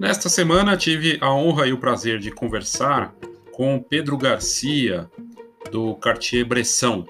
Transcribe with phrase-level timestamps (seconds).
[0.00, 3.14] Nesta semana tive a honra e o prazer de conversar
[3.52, 5.10] com Pedro Garcia,
[5.70, 7.06] do Cartier-Bresson.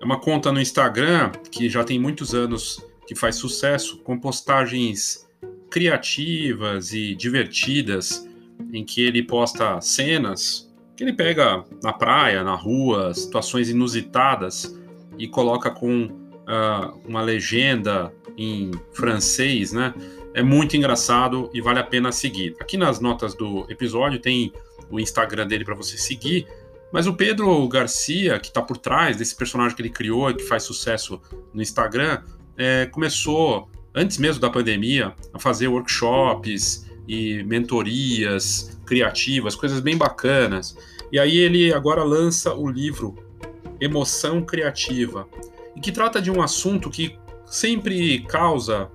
[0.00, 5.28] É uma conta no Instagram que já tem muitos anos que faz sucesso, com postagens
[5.68, 8.24] criativas e divertidas,
[8.72, 14.78] em que ele posta cenas que ele pega na praia, na rua, situações inusitadas
[15.18, 19.92] e coloca com uh, uma legenda em francês, né?
[20.32, 22.54] É muito engraçado e vale a pena seguir.
[22.60, 24.52] Aqui nas notas do episódio tem
[24.90, 26.46] o Instagram dele para você seguir.
[26.92, 30.42] Mas o Pedro Garcia, que está por trás desse personagem que ele criou e que
[30.42, 31.20] faz sucesso
[31.52, 32.22] no Instagram,
[32.56, 40.76] é, começou, antes mesmo da pandemia, a fazer workshops e mentorias criativas, coisas bem bacanas.
[41.12, 43.16] E aí ele agora lança o livro
[43.80, 45.28] Emoção Criativa,
[45.74, 48.90] e que trata de um assunto que sempre causa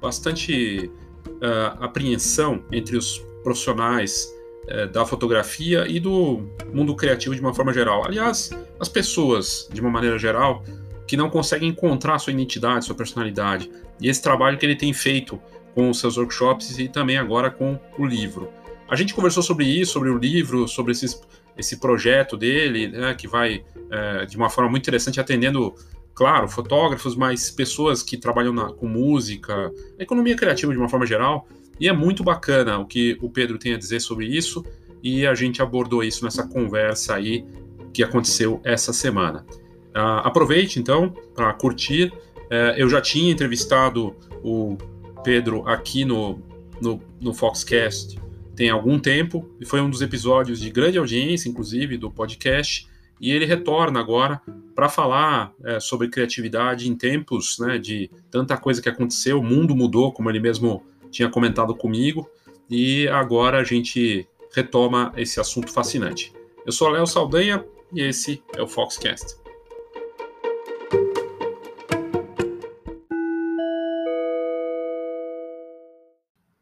[0.00, 0.90] bastante
[1.26, 4.32] uh, apreensão entre os profissionais
[4.64, 6.42] uh, da fotografia e do
[6.72, 8.04] mundo criativo de uma forma geral.
[8.04, 10.62] Aliás, as pessoas, de uma maneira geral,
[11.06, 13.70] que não conseguem encontrar sua identidade, sua personalidade.
[14.00, 15.40] E esse trabalho que ele tem feito
[15.74, 18.50] com os seus workshops e também agora com o livro.
[18.88, 21.20] A gente conversou sobre isso, sobre o livro, sobre esses,
[21.56, 25.74] esse projeto dele, né, que vai é, de uma forma muito interessante atendendo
[26.18, 31.46] claro, fotógrafos, mas pessoas que trabalham na, com música, economia criativa de uma forma geral.
[31.78, 34.66] E é muito bacana o que o Pedro tem a dizer sobre isso,
[35.00, 37.46] e a gente abordou isso nessa conversa aí
[37.94, 39.46] que aconteceu essa semana.
[39.94, 42.12] Uh, aproveite então para curtir.
[42.46, 44.76] Uh, eu já tinha entrevistado o
[45.22, 46.42] Pedro aqui no,
[46.80, 48.18] no, no Foxcast
[48.56, 52.88] tem algum tempo, e foi um dos episódios de grande audiência, inclusive, do podcast
[53.20, 54.40] e ele retorna agora
[54.74, 59.74] para falar é, sobre criatividade em tempos né, de tanta coisa que aconteceu, o mundo
[59.74, 62.30] mudou, como ele mesmo tinha comentado comigo,
[62.70, 66.32] e agora a gente retoma esse assunto fascinante.
[66.64, 69.36] Eu sou Léo Saldanha e esse é o Foxcast.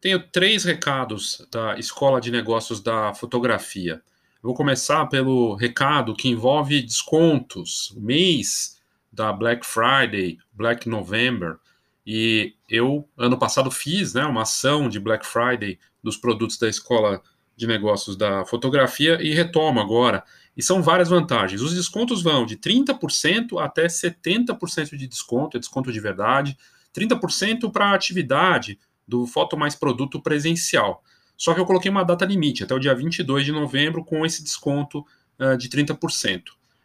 [0.00, 4.00] Tenho três recados da Escola de Negócios da Fotografia.
[4.46, 8.80] Vou começar pelo recado que envolve descontos, mês
[9.12, 11.56] da Black Friday, Black November.
[12.06, 17.20] E eu, ano passado, fiz né, uma ação de Black Friday dos produtos da Escola
[17.56, 20.22] de Negócios da Fotografia e retomo agora.
[20.56, 21.60] E são várias vantagens.
[21.60, 26.56] Os descontos vão de 30% até 70% de desconto, é desconto de verdade.
[26.96, 28.78] 30% para a atividade
[29.08, 31.02] do Foto Mais Produto presencial.
[31.36, 34.42] Só que eu coloquei uma data limite, até o dia 22 de novembro, com esse
[34.42, 35.04] desconto
[35.38, 36.42] uh, de 30%.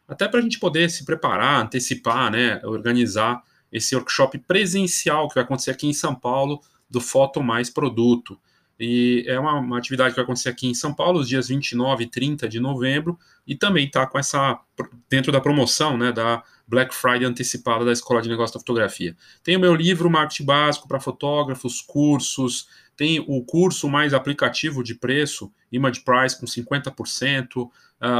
[0.07, 3.41] Até para a gente poder se preparar, antecipar, né, organizar
[3.71, 8.37] esse workshop presencial que vai acontecer aqui em São Paulo, do Foto Mais Produto.
[8.77, 12.03] E é uma, uma, atividade que vai acontecer aqui em São Paulo, os dias 29
[12.03, 13.17] e 30 de novembro,
[13.47, 14.59] e também está com essa,
[15.09, 19.15] dentro da promoção, né, da Black Friday antecipada da Escola de Negócios da Fotografia.
[19.43, 24.95] Tem o meu livro Marketing Básico para fotógrafos, cursos, tem o curso mais aplicativo de
[24.95, 27.69] preço, Image Price com 50%, uh,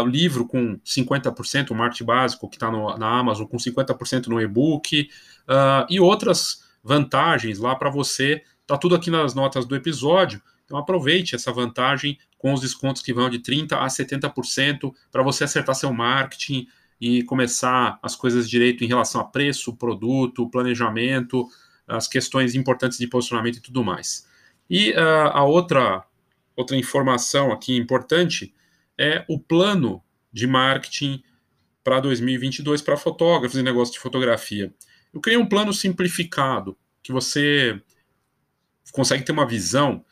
[0.04, 5.10] o livro com 50%, o marketing básico que está na Amazon com 50% no e-book,
[5.44, 8.44] uh, e outras vantagens lá para você.
[8.62, 10.42] Está tudo aqui nas notas do episódio.
[10.66, 15.44] Então aproveite essa vantagem com os descontos que vão de 30% a 70% para você
[15.44, 16.68] acertar seu marketing
[17.00, 21.48] e começar as coisas direito em relação a preço, produto, planejamento,
[21.88, 24.26] as questões importantes de posicionamento e tudo mais.
[24.72, 26.02] E uh, a outra,
[26.56, 28.54] outra informação aqui importante
[28.98, 30.02] é o plano
[30.32, 31.22] de marketing
[31.84, 34.74] para 2022 para fotógrafos e negócios de fotografia.
[35.14, 37.82] Eu criei um plano simplificado que você
[38.94, 40.06] consegue ter uma visão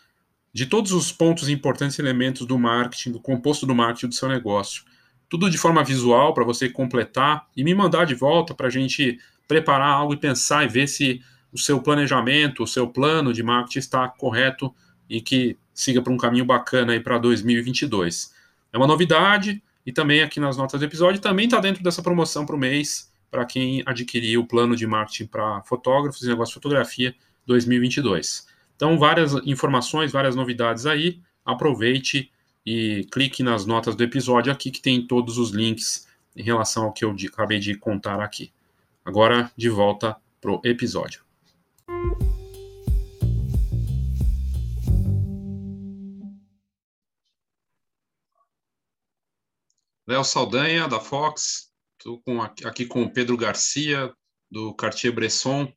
[0.52, 4.28] de todos os pontos importantes e elementos do marketing, do composto do marketing do seu
[4.28, 4.84] negócio.
[5.30, 9.22] Tudo de forma visual para você completar e me mandar de volta para a gente
[9.48, 13.80] preparar algo e pensar e ver se o seu planejamento, o seu plano de marketing
[13.80, 14.74] está correto
[15.10, 18.34] e que siga para um caminho bacana aí para 2022.
[18.72, 22.46] É uma novidade e também aqui nas notas do episódio também está dentro dessa promoção
[22.46, 26.56] para o mês para quem adquirir o plano de marketing para fotógrafos e negócio de
[26.56, 27.16] fotografia
[27.46, 28.48] 2022.
[28.76, 31.20] Então, várias informações, várias novidades aí.
[31.46, 32.32] Aproveite
[32.66, 36.94] e clique nas notas do episódio aqui que tem todos os links em relação ao
[36.94, 38.52] que eu acabei de contar aqui.
[39.04, 41.29] Agora, de volta para o episódio.
[50.08, 51.72] Léo Saldanha, da Fox.
[51.98, 52.22] Estou
[52.66, 54.14] aqui com o Pedro Garcia,
[54.50, 55.72] do Cartier Bresson.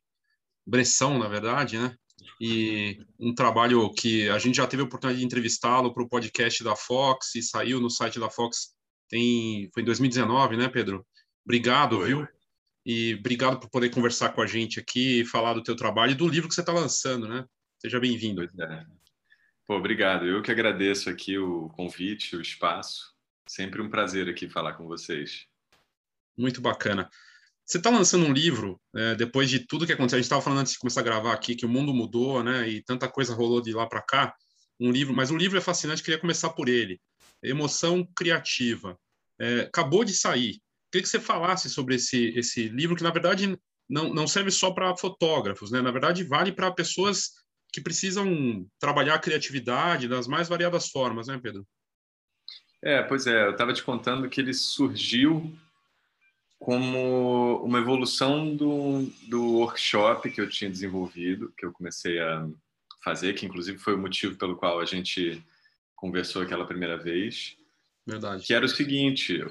[0.65, 1.95] Bresson, na verdade, né?
[2.39, 6.63] e um trabalho que a gente já teve a oportunidade de entrevistá-lo para o podcast
[6.63, 8.73] da Fox e saiu no site da Fox
[9.09, 11.05] tem foi em 2019, né, Pedro?
[11.45, 12.27] Obrigado, viu?
[12.85, 16.27] E obrigado por poder conversar com a gente aqui falar do teu trabalho e do
[16.27, 17.45] livro que você está lançando, né?
[17.79, 18.43] Seja bem-vindo.
[18.43, 18.85] É.
[19.65, 20.25] Pô, obrigado.
[20.25, 23.13] Eu que agradeço aqui o convite, o espaço.
[23.47, 25.45] Sempre um prazer aqui falar com vocês.
[26.37, 27.09] Muito bacana.
[27.65, 30.59] Você está lançando um livro, é, depois de tudo que aconteceu, a gente estava falando
[30.59, 33.61] antes de começar a gravar aqui, que o mundo mudou, né, e tanta coisa rolou
[33.61, 34.35] de lá para cá,
[34.79, 36.99] um livro, mas o livro é fascinante, queria começar por ele,
[37.41, 38.99] Emoção Criativa.
[39.39, 40.61] É, acabou de sair.
[40.93, 43.57] Queria que você falasse sobre esse, esse livro, que na verdade
[43.89, 47.31] não, não serve só para fotógrafos, né, na verdade vale para pessoas
[47.73, 51.65] que precisam trabalhar a criatividade das mais variadas formas, né, Pedro?
[52.79, 55.51] É, pois é, eu estava te contando que ele surgiu
[56.59, 62.47] como uma evolução do, do workshop que eu tinha desenvolvido, que eu comecei a
[63.03, 65.43] fazer, que inclusive foi o motivo pelo qual a gente
[65.95, 67.57] conversou aquela primeira vez.
[68.05, 68.45] Verdade.
[68.45, 69.43] Que era o seguinte,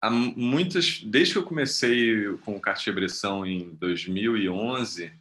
[0.00, 5.12] há muitas, desde que eu comecei com o Cartier-Bresson em 2011,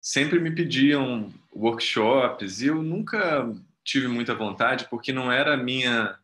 [0.00, 3.52] sempre me pediam workshops e eu nunca
[3.84, 6.18] tive muita vontade porque não era minha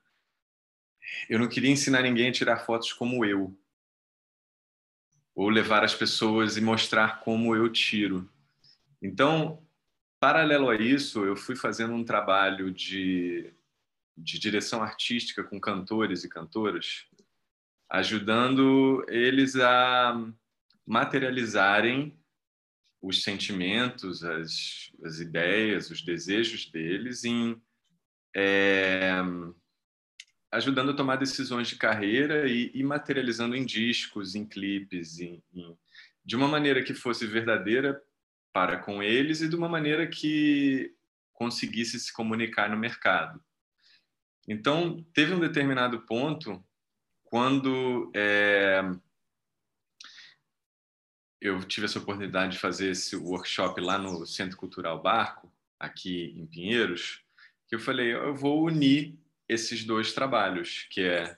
[1.29, 3.57] eu não queria ensinar ninguém a tirar fotos como eu
[5.35, 8.29] ou levar as pessoas e mostrar como eu tiro.
[9.03, 9.63] Então,
[10.19, 13.53] paralelo a isso, eu fui fazendo um trabalho de,
[14.17, 17.05] de direção artística com cantores e cantoras,
[17.91, 20.17] ajudando eles a
[20.87, 22.19] materializarem
[23.03, 27.61] os sentimentos, as, as ideias, os desejos deles em
[28.35, 29.23] é,
[30.53, 35.77] ajudando a tomar decisões de carreira e, e materializando em discos, em clipes, em, em,
[36.25, 38.01] de uma maneira que fosse verdadeira
[38.53, 40.95] para com eles e de uma maneira que
[41.33, 43.43] conseguisse se comunicar no mercado.
[44.49, 46.65] Então, teve um determinado ponto
[47.37, 48.81] quando é,
[51.39, 56.47] eu tive essa oportunidade de fazer esse workshop lá no Centro Cultural Barco, aqui em
[56.47, 57.23] Pinheiros,
[57.69, 61.37] que eu falei, eu vou unir esses dois trabalhos, que é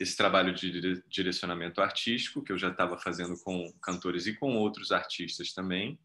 [0.00, 4.90] esse trabalho de direcionamento artístico, que eu já estava fazendo com cantores e com outros
[4.90, 5.96] artistas também,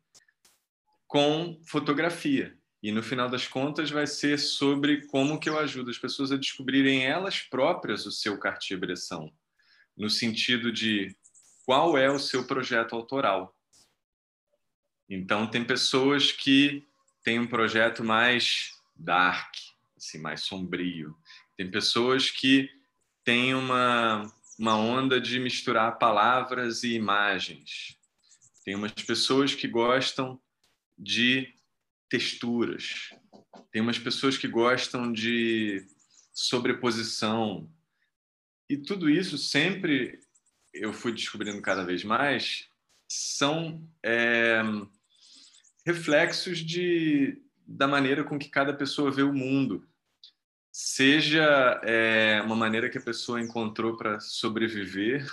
[1.07, 2.55] com fotografia.
[2.81, 6.37] E no final das contas vai ser sobre como que eu ajudo as pessoas a
[6.37, 9.31] descobrirem elas próprias o seu Cartier-Bresson,
[9.97, 11.15] no sentido de
[11.65, 13.55] qual é o seu projeto autoral.
[15.09, 16.87] Então tem pessoas que
[17.23, 19.53] têm um projeto mais dark,
[19.97, 21.17] assim, mais sombrio.
[21.57, 22.69] Tem pessoas que
[23.23, 27.97] têm uma, uma onda de misturar palavras e imagens.
[28.63, 30.39] Tem umas pessoas que gostam
[30.97, 31.53] de
[32.09, 33.13] texturas.
[33.71, 35.85] Tem umas pessoas que gostam de
[36.33, 37.69] sobreposição.
[38.69, 40.19] E tudo isso sempre
[40.73, 42.67] eu fui descobrindo cada vez mais
[43.07, 44.61] são é,
[45.85, 49.89] reflexos de, da maneira com que cada pessoa vê o mundo
[50.71, 55.27] seja é, uma maneira que a pessoa encontrou para sobreviver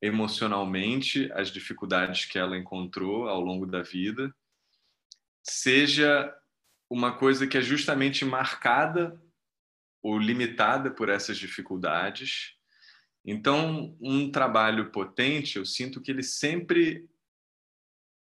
[0.00, 4.32] emocionalmente às dificuldades que ela encontrou ao longo da vida,
[5.50, 6.34] seja
[6.90, 9.20] uma coisa que é justamente marcada
[10.02, 12.54] ou limitada por essas dificuldades.
[13.24, 17.08] Então, um trabalho potente, eu sinto que ele sempre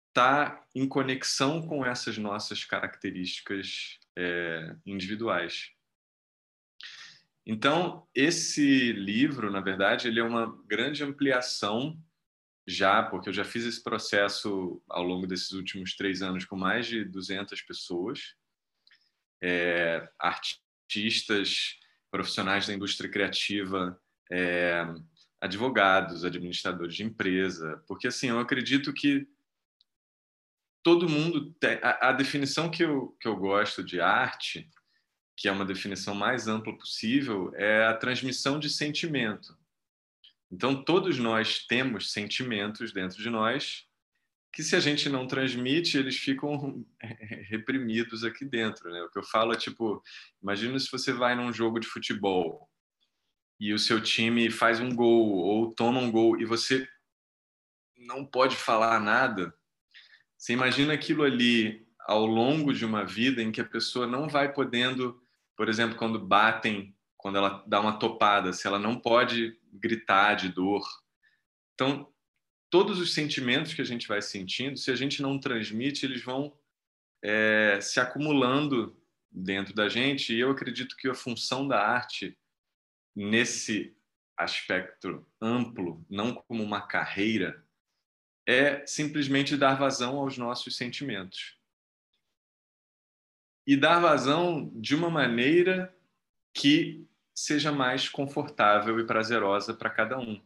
[0.09, 5.73] está em conexão com essas nossas características é, individuais.
[7.45, 12.00] Então, esse livro, na verdade, ele é uma grande ampliação
[12.66, 16.87] já, porque eu já fiz esse processo ao longo desses últimos três anos com mais
[16.87, 18.35] de 200 pessoas,
[19.42, 21.78] é, artistas,
[22.11, 24.85] profissionais da indústria criativa, é,
[25.40, 29.28] advogados, administradores de empresa, porque assim, eu acredito que
[30.83, 34.71] todo mundo tem a, a definição que eu, que eu gosto de arte
[35.37, 39.56] que é uma definição mais ampla possível, é a transmissão de sentimento.
[40.55, 43.87] Então, todos nós temos sentimentos dentro de nós
[44.53, 46.87] que, se a gente não transmite, eles ficam
[47.51, 48.91] reprimidos aqui dentro.
[48.91, 49.03] Né?
[49.03, 50.03] O que eu falo é tipo:
[50.41, 52.71] imagina se você vai num jogo de futebol
[53.59, 56.89] e o seu time faz um gol ou toma um gol e você
[57.97, 59.53] não pode falar nada.
[60.37, 64.53] Você imagina aquilo ali ao longo de uma vida em que a pessoa não vai
[64.53, 65.21] podendo
[65.57, 70.49] por exemplo, quando batem, quando ela dá uma topada, se ela não pode gritar de
[70.49, 70.87] dor.
[71.75, 72.12] Então,
[72.71, 76.57] todos os sentimentos que a gente vai sentindo, se a gente não transmite, eles vão
[77.23, 78.97] é, se acumulando
[79.31, 82.38] dentro da gente e eu acredito que a função da arte
[83.14, 83.97] nesse
[84.37, 87.64] aspecto amplo, não como uma carreira,
[88.47, 91.59] é simplesmente dar vazão aos nossos sentimentos.
[93.66, 95.97] E dar vazão de uma maneira
[96.52, 100.41] que seja mais confortável e prazerosa para cada um.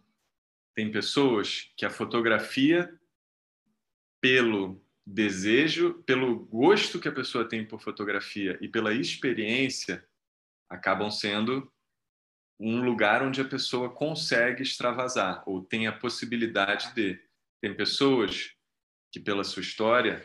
[0.75, 2.99] Tem pessoas que a fotografia,
[4.21, 10.07] pelo desejo, pelo gosto que a pessoa tem por fotografia e pela experiência,
[10.69, 11.71] acabam sendo
[12.61, 17.21] um lugar onde a pessoa consegue extravasar ou tem a possibilidade de.
[17.61, 18.55] Tem pessoas
[19.11, 20.25] que, pela sua história,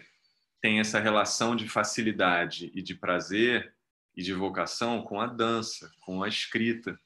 [0.62, 3.74] têm essa relação de facilidade e de prazer
[4.16, 7.00] e de vocação com a dança, com a escrita.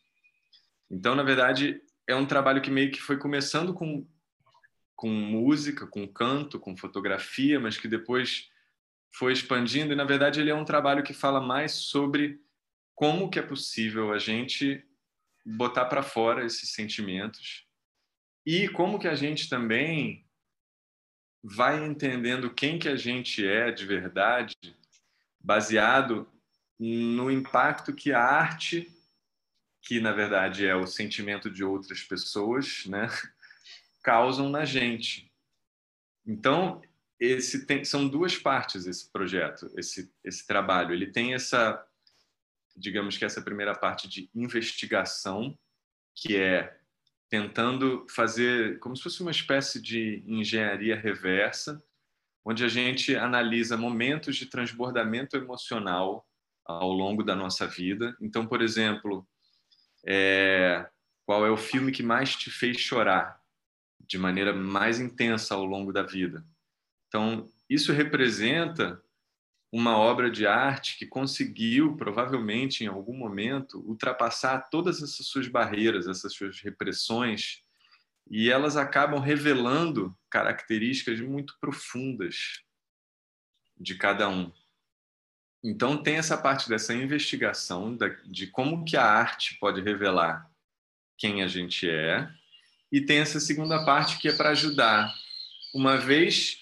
[0.90, 4.08] Então, na verdade, é um trabalho que meio que foi começando com,
[4.96, 8.50] com música, com canto, com fotografia, mas que depois
[9.12, 9.94] foi expandindo.
[9.94, 12.42] E, na verdade, ele é um trabalho que fala mais sobre
[12.96, 14.84] como que é possível a gente
[15.46, 17.66] botar para fora esses sentimentos
[18.46, 20.26] e como que a gente também
[21.44, 24.56] vai entendendo quem que a gente é de verdade,
[25.40, 26.28] baseado
[26.80, 28.92] no impacto que a arte,
[29.82, 33.08] que na verdade é o sentimento de outras pessoas, né,
[34.04, 35.32] causam na gente.
[36.26, 36.82] Então,
[37.20, 40.94] esse tem, são duas partes esse projeto, esse esse trabalho.
[40.94, 41.84] Ele tem essa
[42.78, 45.58] digamos que essa primeira parte de investigação,
[46.14, 46.78] que é
[47.30, 51.84] tentando fazer como se fosse uma espécie de engenharia reversa,
[52.46, 56.27] onde a gente analisa momentos de transbordamento emocional
[56.68, 58.16] ao longo da nossa vida.
[58.20, 59.26] Então, por exemplo,
[60.06, 60.88] é,
[61.26, 63.42] qual é o filme que mais te fez chorar
[64.00, 66.46] de maneira mais intensa ao longo da vida?
[67.08, 69.02] Então, isso representa
[69.72, 76.08] uma obra de arte que conseguiu, provavelmente em algum momento, ultrapassar todas essas suas barreiras,
[76.08, 77.64] essas suas repressões,
[78.30, 82.64] e elas acabam revelando características muito profundas
[83.80, 84.52] de cada um.
[85.68, 90.50] Então tem essa parte dessa investigação de como que a arte pode revelar
[91.18, 92.26] quem a gente é,
[92.90, 95.14] e tem essa segunda parte que é para ajudar,
[95.76, 96.60] uma vez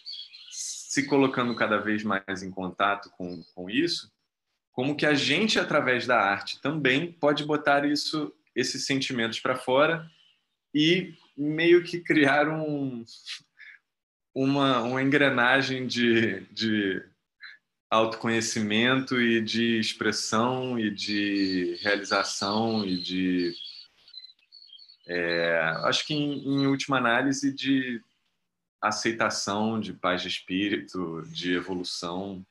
[0.50, 4.12] se colocando cada vez mais em contato com, com isso,
[4.72, 10.10] como que a gente, através da arte, também pode botar isso, esses sentimentos para fora
[10.74, 13.06] e meio que criar um,
[14.34, 17.04] uma, uma engrenagem de, de
[17.96, 23.54] autoconhecimento e de expressão e de realização e de
[25.08, 28.02] é, acho que em, em última análise de
[28.82, 32.46] aceitação, de paz de espírito, de evolução.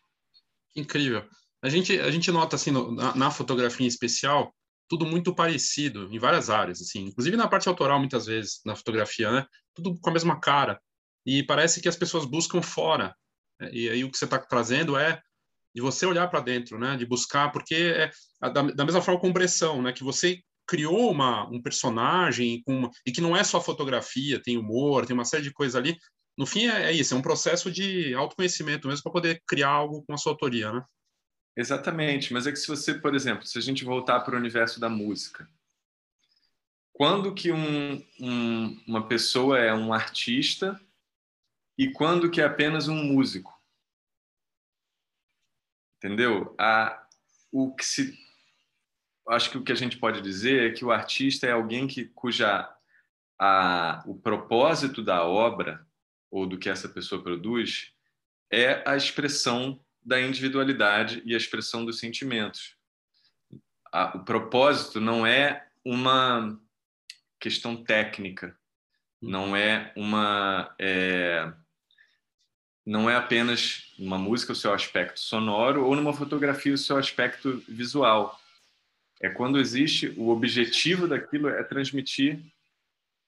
[0.75, 1.29] Incrível.
[1.63, 4.55] A gente, a gente nota, assim, no, na, na, fotografia em especial,
[4.89, 9.31] tudo muito parecido em várias áreas, assim, inclusive na parte autoral, muitas vezes, na fotografia,
[9.31, 9.47] né?
[9.75, 10.81] Tudo com a mesma cara.
[11.25, 13.17] E parece que as pessoas buscam fora.
[13.59, 13.71] Né?
[13.73, 15.23] E aí o que você está trazendo é
[15.75, 16.97] de você olhar para dentro, né?
[16.97, 19.93] De buscar, porque é da, da mesma forma com Bressão, né?
[19.93, 25.05] Que você criou uma, um personagem uma, e que não é só fotografia, tem humor,
[25.05, 25.97] tem uma série de coisas ali,
[26.37, 30.03] no fim é, é isso, é um processo de autoconhecimento mesmo para poder criar algo
[30.05, 30.83] com a sua autoria, né?
[31.57, 34.81] Exatamente, mas é que se você, por exemplo, se a gente voltar para o universo
[34.81, 35.49] da música,
[36.93, 40.81] quando que um, um, uma pessoa é um artista
[41.79, 43.54] e quando que é apenas um músico?
[46.05, 46.55] Entendeu?
[46.59, 47.03] A,
[47.51, 48.15] o que se,
[49.31, 52.05] acho que o que a gente pode dizer é que o artista é alguém que
[52.05, 52.71] cuja
[53.39, 55.87] a, o propósito da obra
[56.31, 57.95] ou do que essa pessoa produz
[58.53, 62.77] é a expressão da individualidade e a expressão dos sentimentos.
[64.15, 66.61] o propósito não é uma
[67.41, 68.55] questão técnica,
[69.23, 71.51] não é uma é,
[72.85, 77.63] não é apenas uma música o seu aspecto sonoro ou numa fotografia o seu aspecto
[77.69, 78.39] visual.
[79.21, 82.41] É quando existe o objetivo daquilo é transmitir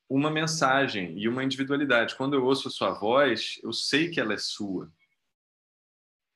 [0.08, 2.14] uma mensagem e uma individualidade.
[2.14, 4.90] Quando eu ouço a sua voz, eu sei que ela é sua.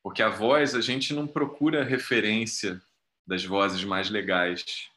[0.02, 2.80] Porque a voz, a gente não procura referência
[3.26, 4.88] das vozes mais legais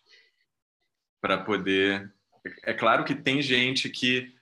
[1.21, 2.11] para poder.
[2.63, 4.33] É claro que tem gente que,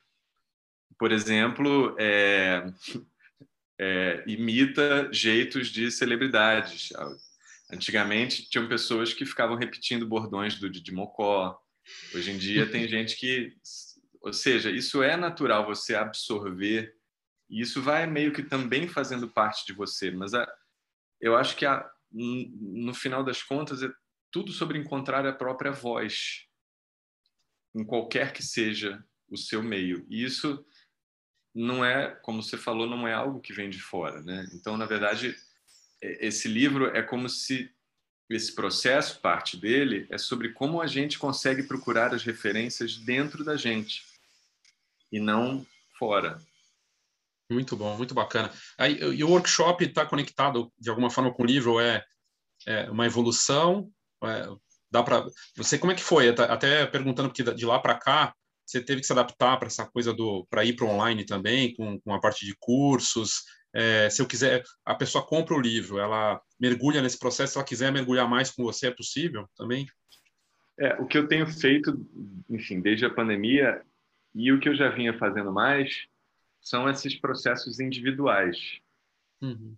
[0.97, 2.71] por exemplo, é...
[3.83, 6.93] É, imita jeitos de celebridades.
[7.71, 11.59] Antigamente, tinham pessoas que ficavam repetindo bordões do Didi Mocó.
[12.13, 13.55] Hoje em dia, tem gente que
[14.21, 16.95] ou seja, isso é natural você absorver,
[17.49, 20.47] e isso vai meio que também fazendo parte de você, mas a,
[21.19, 23.91] eu acho que a, no final das contas é
[24.31, 26.45] tudo sobre encontrar a própria voz
[27.75, 30.05] em qualquer que seja o seu meio.
[30.09, 30.63] E isso
[31.53, 34.47] não é, como você falou, não é algo que vem de fora, né?
[34.53, 35.35] Então, na verdade,
[36.01, 37.69] esse livro é como se
[38.29, 43.57] esse processo, parte dele, é sobre como a gente consegue procurar as referências dentro da
[43.57, 44.05] gente
[45.11, 45.65] e não
[45.99, 46.41] fora.
[47.51, 48.49] Muito bom, muito bacana.
[48.77, 51.81] Aí, e o workshop está conectado de alguma forma com o livro?
[51.81, 52.05] É,
[52.65, 53.91] é uma evolução?
[54.23, 54.47] É,
[54.89, 55.25] dá para
[55.57, 56.29] você como é que foi?
[56.29, 58.33] Até perguntando porque de lá para cá
[58.65, 61.99] você teve que se adaptar para essa coisa do para ir para online também com,
[61.99, 63.43] com a parte de cursos.
[63.73, 67.53] É, se eu quiser, a pessoa compra o livro, ela mergulha nesse processo.
[67.53, 69.87] Se ela quiser mergulhar mais com você, é possível também?
[70.79, 71.93] É, o que eu tenho feito,
[72.49, 73.81] enfim, desde a pandemia
[74.33, 76.07] e o que eu já vinha fazendo mais
[76.61, 78.57] são esses processos individuais.
[79.41, 79.75] Uhum.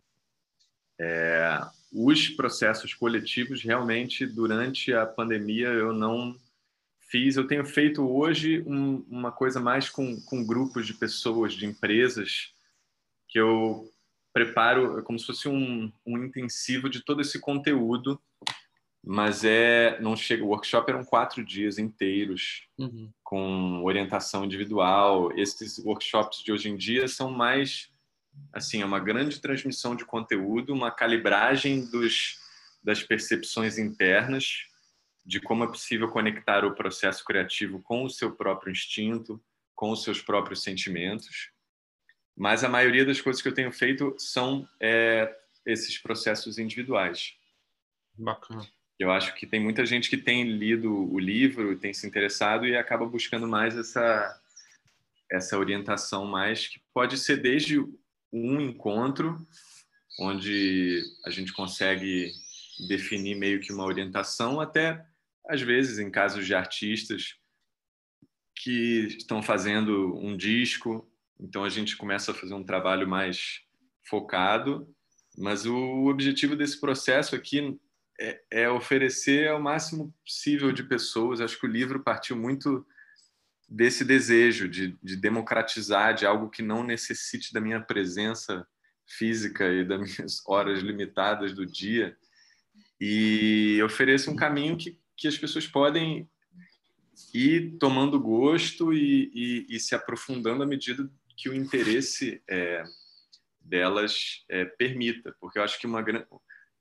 [1.00, 1.60] É,
[1.92, 6.36] os processos coletivos, realmente, durante a pandemia, eu não
[7.14, 7.36] fiz.
[7.36, 12.52] Eu tenho feito hoje um, uma coisa mais com, com grupos de pessoas, de empresas,
[13.30, 13.88] que eu
[14.34, 18.20] preparo como se fosse um, um intensivo de todo esse conteúdo
[19.06, 23.12] mas é não chega o workshop eram quatro dias inteiros uhum.
[23.22, 27.92] com orientação individual esses workshops de hoje em dia são mais
[28.52, 32.40] assim é uma grande transmissão de conteúdo uma calibragem dos
[32.82, 34.66] das percepções internas
[35.26, 39.42] de como é possível conectar o processo criativo com o seu próprio instinto
[39.76, 41.52] com os seus próprios sentimentos.
[42.36, 45.34] Mas a maioria das coisas que eu tenho feito são é,
[45.66, 47.34] esses processos individuais.
[48.18, 48.66] Bacana.
[48.98, 52.78] Eu acho que tem muita gente que tem lido o livro, tem se interessado e
[52.78, 54.40] acaba buscando mais essa
[55.32, 57.80] essa orientação mais que pode ser desde
[58.32, 59.36] um encontro
[60.20, 62.32] onde a gente consegue
[62.88, 65.04] definir meio que uma orientação até
[65.48, 67.36] às vezes em casos de artistas
[68.56, 73.62] que estão fazendo um disco, então a gente começa a fazer um trabalho mais
[74.08, 74.88] focado,
[75.38, 77.78] mas o objetivo desse processo aqui
[78.20, 81.42] é, é oferecer ao máximo possível de pessoas.
[81.42, 82.86] Acho que o livro partiu muito
[83.68, 88.68] desse desejo de, de, democratizar de algo que não necessite da minha presença
[89.08, 92.16] física e das minhas horas limitadas do dia
[93.00, 96.30] e oferecer um caminho que, que as pessoas podem
[97.34, 102.84] ir tomando gosto e, e, e se aprofundando à medida que o interesse é,
[103.60, 106.04] delas é, permita, porque eu acho que uma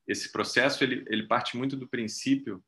[0.07, 2.63] esse processo ele, ele parte muito do princípio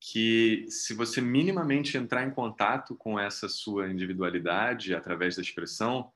[0.00, 6.12] que se você minimamente entrar em contato com essa sua individualidade através da expressão,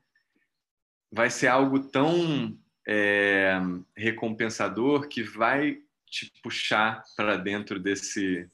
[1.10, 3.58] vai ser algo tão é,
[3.96, 8.48] recompensador que vai te puxar para dentro desse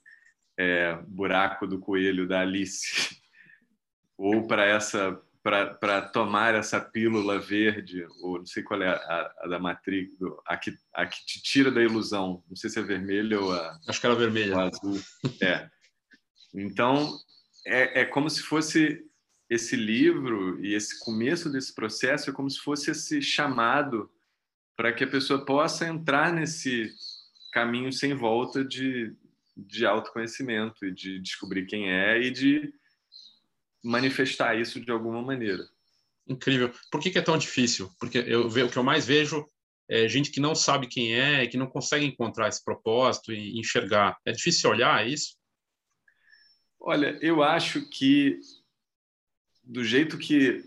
[0.57, 3.21] é, buraco do coelho da Alice
[4.17, 9.49] ou para essa para tomar essa pílula verde, ou não sei qual é a, a
[9.49, 10.13] da Matrix,
[10.45, 12.45] a que, a que te tira da ilusão.
[12.47, 13.79] Não sei se é vermelha ou a.
[13.89, 14.59] Acho que era vermelha.
[14.59, 15.01] azul.
[15.41, 15.67] É.
[16.53, 17.17] Então,
[17.67, 19.03] é, é como se fosse
[19.49, 24.11] esse livro e esse começo desse processo é como se fosse esse chamado
[24.77, 26.93] para que a pessoa possa entrar nesse
[27.53, 29.15] caminho sem volta de,
[29.57, 32.73] de autoconhecimento e de descobrir quem é e de
[33.83, 35.69] manifestar isso de alguma maneira.
[36.27, 36.73] Incrível.
[36.91, 37.91] Por que, que é tão difícil?
[37.99, 39.47] Porque eu o que eu mais vejo
[39.89, 44.19] é gente que não sabe quem é, que não consegue encontrar esse propósito e enxergar.
[44.27, 45.39] É difícil olhar isso?
[46.79, 48.39] Olha, eu acho que
[49.65, 50.63] do jeito que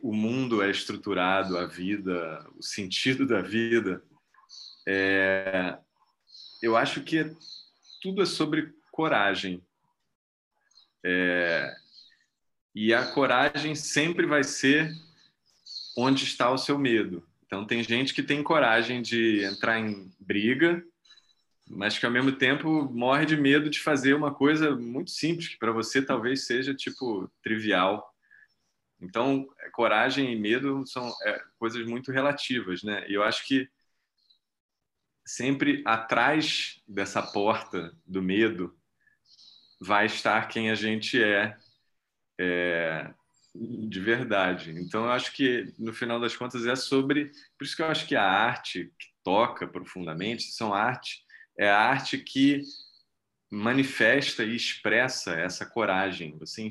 [0.00, 4.02] o mundo é estruturado, a vida, o sentido da vida,
[4.86, 5.78] é...
[6.60, 7.34] eu acho que
[8.00, 9.64] tudo é sobre coragem.
[11.04, 11.74] É,
[12.74, 14.90] e a coragem sempre vai ser
[15.96, 17.26] onde está o seu medo.
[17.44, 20.82] Então, tem gente que tem coragem de entrar em briga,
[21.68, 25.58] mas que ao mesmo tempo morre de medo de fazer uma coisa muito simples, que
[25.58, 28.10] para você talvez seja tipo trivial.
[29.00, 33.04] Então, coragem e medo são é, coisas muito relativas, né?
[33.08, 33.68] E eu acho que
[35.24, 38.76] sempre atrás dessa porta do medo
[39.80, 41.56] vai estar quem a gente é,
[42.40, 43.12] é,
[43.54, 44.72] de verdade.
[44.72, 47.32] Então, eu acho que, no final das contas, é sobre.
[47.58, 51.24] Por isso que eu acho que a arte que toca profundamente são arte,
[51.58, 52.62] é a arte que
[53.50, 56.38] manifesta e expressa essa coragem.
[56.38, 56.68] Você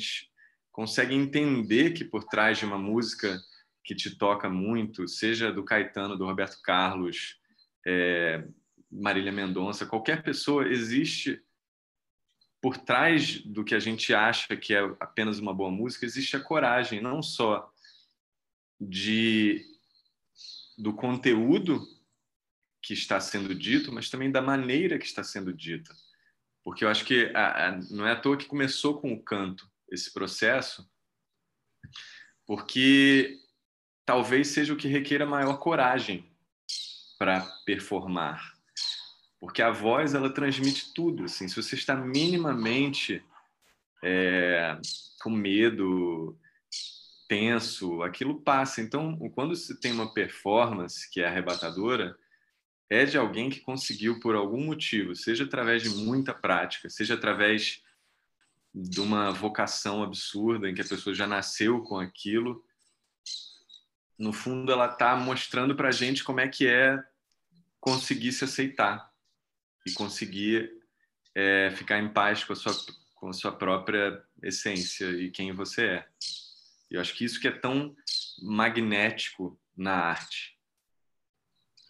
[0.71, 3.39] consegue entender que por trás de uma música
[3.83, 7.40] que te toca muito, seja do Caetano, do Roberto Carlos,
[7.85, 8.47] é,
[8.91, 11.41] Marília Mendonça, qualquer pessoa, existe
[12.61, 16.39] por trás do que a gente acha que é apenas uma boa música, existe a
[16.39, 17.71] coragem, não só
[18.79, 19.65] de
[20.77, 21.85] do conteúdo
[22.81, 25.93] que está sendo dito, mas também da maneira que está sendo dita.
[26.63, 29.69] Porque eu acho que a, a, não é à toa que começou com o canto
[29.89, 30.89] esse processo,
[32.47, 33.37] porque
[34.05, 36.30] talvez seja o que requer a maior coragem
[37.21, 38.55] para performar.
[39.39, 41.25] Porque a voz, ela transmite tudo.
[41.25, 43.23] Assim, se você está minimamente
[44.03, 44.75] é,
[45.21, 46.35] com medo,
[47.29, 48.81] tenso, aquilo passa.
[48.81, 52.17] Então, quando você tem uma performance que é arrebatadora,
[52.89, 57.83] é de alguém que conseguiu, por algum motivo, seja através de muita prática, seja através
[58.73, 62.65] de uma vocação absurda em que a pessoa já nasceu com aquilo,
[64.17, 66.99] no fundo ela está mostrando para a gente como é que é
[67.81, 69.11] conseguir se aceitar
[69.85, 70.71] e conseguir
[71.35, 72.73] é, ficar em paz com a sua
[73.21, 76.07] com a sua própria essência e quem você é.
[76.89, 77.95] Eu acho que isso que é tão
[78.41, 80.57] magnético na arte.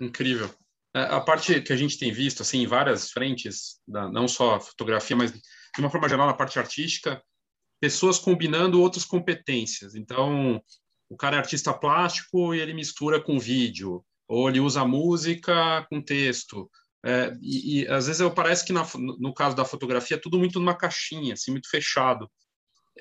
[0.01, 0.53] Incrível.
[0.93, 5.15] É, a parte que a gente tem visto assim em várias frentes, não só fotografia,
[5.15, 7.23] mas de uma forma geral na parte artística,
[7.79, 9.95] pessoas combinando outras competências.
[9.95, 10.61] Então,
[11.09, 16.01] o cara é artista plástico e ele mistura com vídeo, ou ele usa música com
[16.01, 16.71] texto.
[17.03, 18.87] É, e, e, às vezes eu parece que na,
[19.19, 22.31] no caso da fotografia é tudo muito numa caixinha, assim, muito fechado.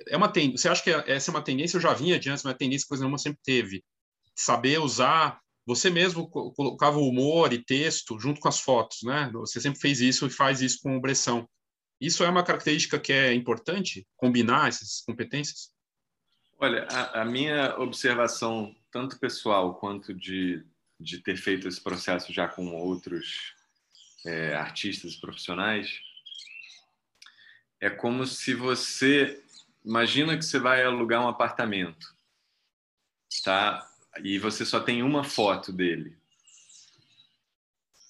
[0.08, 0.50] É uma ten...
[0.52, 1.76] Você acha que essa é uma tendência?
[1.76, 3.84] Eu já vinha de antes, mas é tendência coisa nenhuma sempre teve.
[4.34, 9.30] Saber usar você mesmo colocava o humor e texto junto com as fotos, né?
[9.34, 11.48] Você sempre fez isso e faz isso com Bressão.
[12.00, 15.70] Isso é uma característica que é importante, combinar essas competências?
[16.58, 20.64] Olha, a, a minha observação, tanto pessoal quanto de,
[21.00, 23.54] de ter feito esse processo já com outros
[24.24, 26.00] é, artistas profissionais,
[27.80, 29.42] é como se você
[29.84, 32.14] imagina que você vai alugar um apartamento,
[33.42, 33.90] tá?
[34.22, 36.18] e você só tem uma foto dele.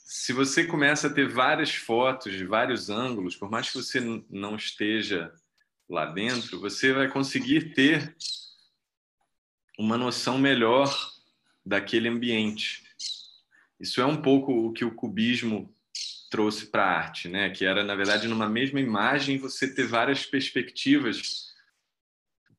[0.05, 4.57] Se você começa a ter várias fotos de vários ângulos, por mais que você não
[4.57, 5.33] esteja
[5.89, 8.17] lá dentro, você vai conseguir ter
[9.79, 11.10] uma noção melhor
[11.71, 12.83] daquele ambiente.
[13.79, 15.73] Isso é um pouco o que o cubismo
[16.29, 17.51] trouxe para a arte, né?
[17.51, 21.55] Que era na verdade numa mesma imagem você ter várias perspectivas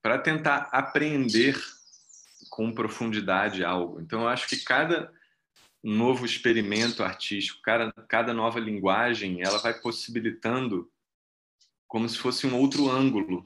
[0.02, 1.62] para tentar apreender
[2.50, 4.00] com profundidade algo.
[4.00, 5.12] Então, eu acho que cada
[5.84, 10.89] novo experimento artístico, cada, cada nova linguagem, ela vai possibilitando
[11.86, 13.45] como se fosse um outro ângulo.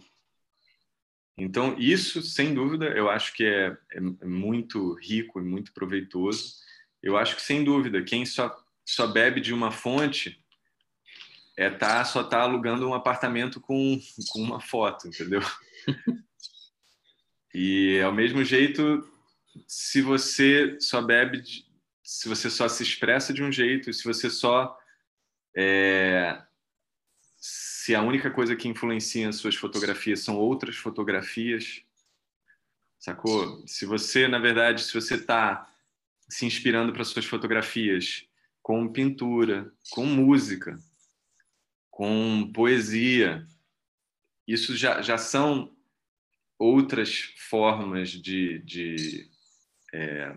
[1.37, 6.55] Então, isso, sem dúvida, eu acho que é, é, é muito rico e muito proveitoso.
[7.03, 10.41] Eu acho que, sem dúvida, quem só, só bebe de uma fonte
[11.57, 15.41] é tá, só está alugando um apartamento com, com uma foto, entendeu?
[17.57, 19.09] E ao mesmo jeito,
[19.65, 21.41] se você só bebe,
[22.03, 24.77] se você só se expressa de um jeito, se você só
[25.55, 26.37] é,
[27.85, 31.83] se a única coisa que influencia as suas fotografias são outras fotografias,
[32.97, 33.63] sacou?
[33.67, 35.71] Se você, na verdade, se você está
[36.27, 38.27] se inspirando para suas fotografias
[38.59, 40.79] com pintura, com música,
[41.91, 43.45] com poesia,
[44.47, 45.71] isso já, já são
[46.57, 49.29] outras formas de, de,
[49.93, 50.35] é,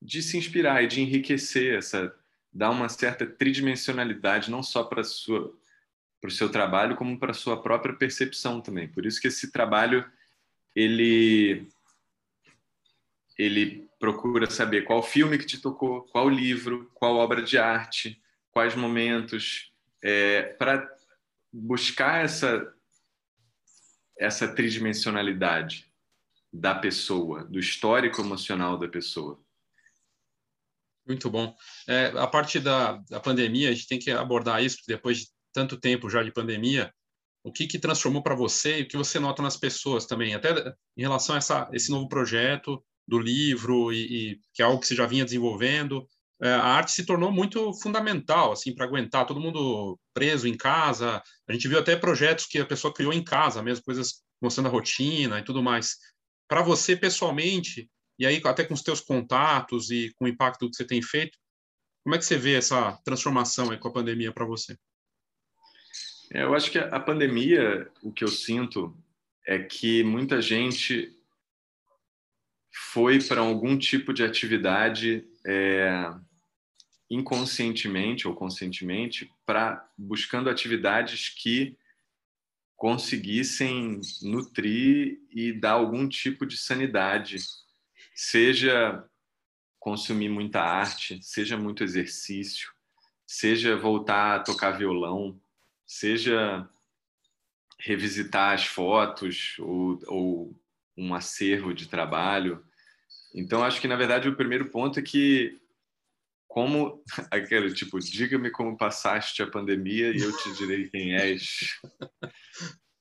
[0.00, 2.16] de se inspirar e de enriquecer essa
[2.52, 5.60] dar uma certa tridimensionalidade não só para sua
[6.22, 9.52] para o seu trabalho como para a sua própria percepção também por isso que esse
[9.52, 10.08] trabalho
[10.74, 11.66] ele
[13.36, 18.74] ele procura saber qual filme que te tocou qual livro qual obra de arte quais
[18.76, 20.88] momentos é, para
[21.52, 22.72] buscar essa
[24.16, 25.92] essa tridimensionalidade
[26.52, 29.40] da pessoa, do histórico emocional da pessoa.
[31.06, 31.56] Muito bom.
[31.88, 35.78] É, a parte da, da pandemia, a gente tem que abordar isso, depois de tanto
[35.78, 36.92] tempo já de pandemia,
[37.44, 40.74] o que, que transformou para você e o que você nota nas pessoas também, até
[40.96, 44.86] em relação a essa, esse novo projeto do livro, e, e que é algo que
[44.86, 46.06] você já vinha desenvolvendo,
[46.42, 51.22] é, a arte se tornou muito fundamental assim para aguentar todo mundo preso em casa.
[51.48, 54.72] A gente viu até projetos que a pessoa criou em casa, mesmo coisas mostrando a
[54.72, 55.96] rotina e tudo mais.
[56.48, 57.88] Para você pessoalmente,
[58.18, 61.38] e aí até com os teus contatos e com o impacto que você tem feito,
[62.04, 64.76] como é que você vê essa transformação aí com a pandemia para você?
[66.34, 68.96] É, eu acho que a pandemia, o que eu sinto
[69.46, 71.14] é que muita gente
[72.90, 76.10] foi para algum tipo de atividade é,
[77.10, 81.76] inconscientemente ou conscientemente para buscando atividades que
[82.76, 87.36] conseguissem nutrir e dar algum tipo de sanidade,
[88.14, 89.04] seja
[89.78, 92.72] consumir muita arte, seja muito exercício,
[93.26, 95.38] seja voltar a tocar violão,
[95.86, 96.68] seja
[97.78, 100.60] revisitar as fotos ou, ou
[100.96, 102.64] um acervo de trabalho.
[103.34, 105.58] Então, acho que, na verdade, o primeiro ponto é que
[106.52, 111.80] como aquele tipo, diga-me como passaste a pandemia e eu te direi quem és.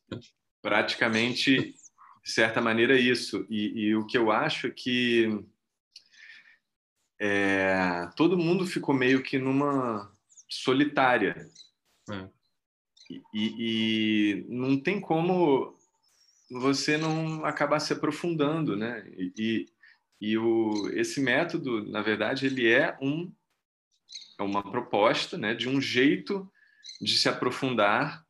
[0.61, 1.73] Praticamente,
[2.23, 3.45] de certa maneira, é isso.
[3.49, 5.43] E, e, o que eu acho é que
[7.19, 10.11] é, todo mundo ficou meio que numa
[10.47, 11.49] solitária.
[12.09, 12.40] É.
[13.33, 15.75] E, e, não tem como
[16.49, 19.03] você não acabar se aprofundando, né?
[19.17, 19.65] E,
[20.19, 23.31] e o, esse método, na verdade, ele é um
[24.39, 26.51] é uma proposta né, de um jeito
[26.99, 28.25] de se aprofundar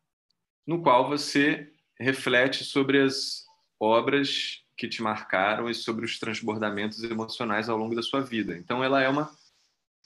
[0.67, 3.45] no qual você reflete sobre as
[3.79, 8.57] obras que te marcaram e sobre os transbordamentos emocionais ao longo da sua vida.
[8.57, 9.31] Então, ela é uma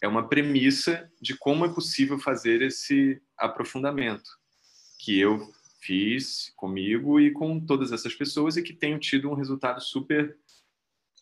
[0.01, 4.29] é uma premissa de como é possível fazer esse aprofundamento
[5.05, 9.79] que eu fiz comigo e com todas essas pessoas e que tenho tido um resultado
[9.79, 10.35] super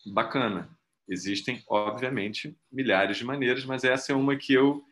[0.06, 0.70] bacana.
[1.06, 4.82] Existem, obviamente, milhares de maneiras, mas essa é uma que eu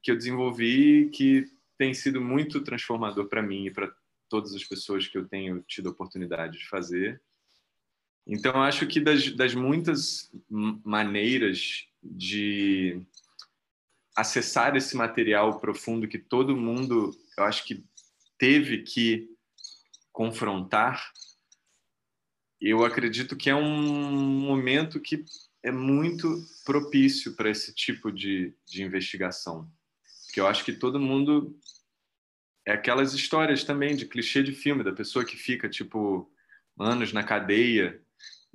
[0.00, 1.44] que eu desenvolvi que
[1.76, 3.92] tem sido muito transformador para mim e para
[4.28, 7.20] todas as pessoas que eu tenho tido a oportunidade de fazer.
[8.26, 13.00] Então, acho que das, das muitas maneiras de
[14.16, 17.84] acessar esse material profundo que todo mundo, eu acho que
[18.42, 19.28] teve que
[20.10, 21.12] confrontar
[22.62, 25.24] eu acredito que é um momento que
[25.64, 29.68] é muito propício para esse tipo de, de investigação.
[30.26, 31.58] Porque eu acho que todo mundo.
[32.64, 36.32] É aquelas histórias também de clichê de filme, da pessoa que fica, tipo,
[36.78, 38.00] anos na cadeia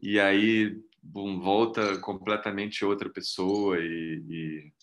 [0.01, 4.73] e aí volta completamente outra pessoa e, e,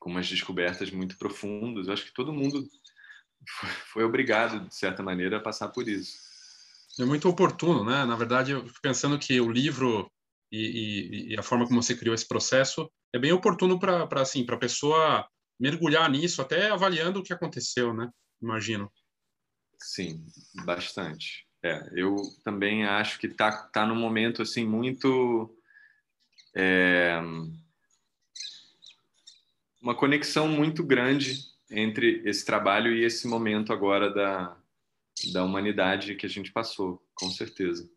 [0.00, 1.86] com umas descobertas muito profundas.
[1.86, 2.68] Eu acho que todo mundo
[3.92, 6.18] foi, obrigado, de certa maneira, a passar por isso.
[6.98, 8.04] É muito oportuno, né?
[8.04, 10.10] Na verdade, eu fico pensando que o livro
[10.50, 14.44] e, e, e a forma como você criou esse processo é bem oportuno para assim,
[14.44, 15.26] para a pessoa
[15.58, 18.10] mergulhar nisso, até avaliando o que aconteceu, né?
[18.42, 18.90] Imagino.
[19.78, 20.24] Sim,
[20.64, 21.46] bastante.
[21.62, 25.54] É, eu também acho que tá tá num momento assim muito
[26.56, 27.20] é,
[29.80, 31.38] uma conexão muito grande
[31.70, 34.60] entre esse trabalho e esse momento agora da
[35.32, 37.88] da humanidade que a gente passou, com certeza.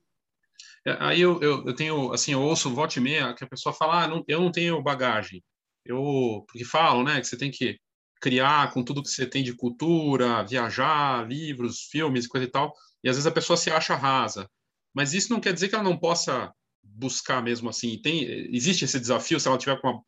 [0.85, 3.73] É, aí eu, eu, eu, tenho, assim, eu ouço volta e meia que a pessoa
[3.73, 5.43] fala, ah, não, eu não tenho bagagem.
[5.85, 7.79] Eu, porque falam, né, que você tem que
[8.21, 13.09] criar com tudo que você tem de cultura, viajar, livros, filmes, coisa e tal, e
[13.09, 14.49] às vezes a pessoa se acha rasa.
[14.93, 18.01] Mas isso não quer dizer que ela não possa buscar mesmo assim.
[18.01, 20.01] Tem, existe esse desafio se ela tiver com uma,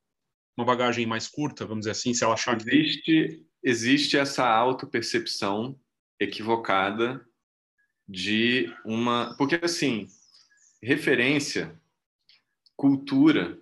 [0.58, 5.78] uma bagagem mais curta, vamos dizer assim, se ela achar que existe existe essa autopercepção
[6.19, 7.28] equivocada
[8.08, 9.36] de uma.
[9.38, 10.08] Porque, assim,
[10.82, 11.82] referência,
[12.75, 13.60] cultura,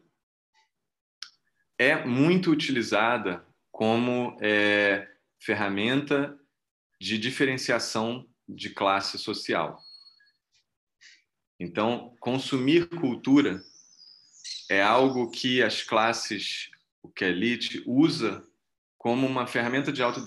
[1.80, 6.38] é muito utilizada como é, ferramenta
[7.00, 9.80] de diferenciação de classe social.
[11.58, 13.64] Então, consumir cultura
[14.70, 16.70] é algo que as classes,
[17.02, 18.46] o que a elite usa
[19.04, 20.26] como uma ferramenta de auto,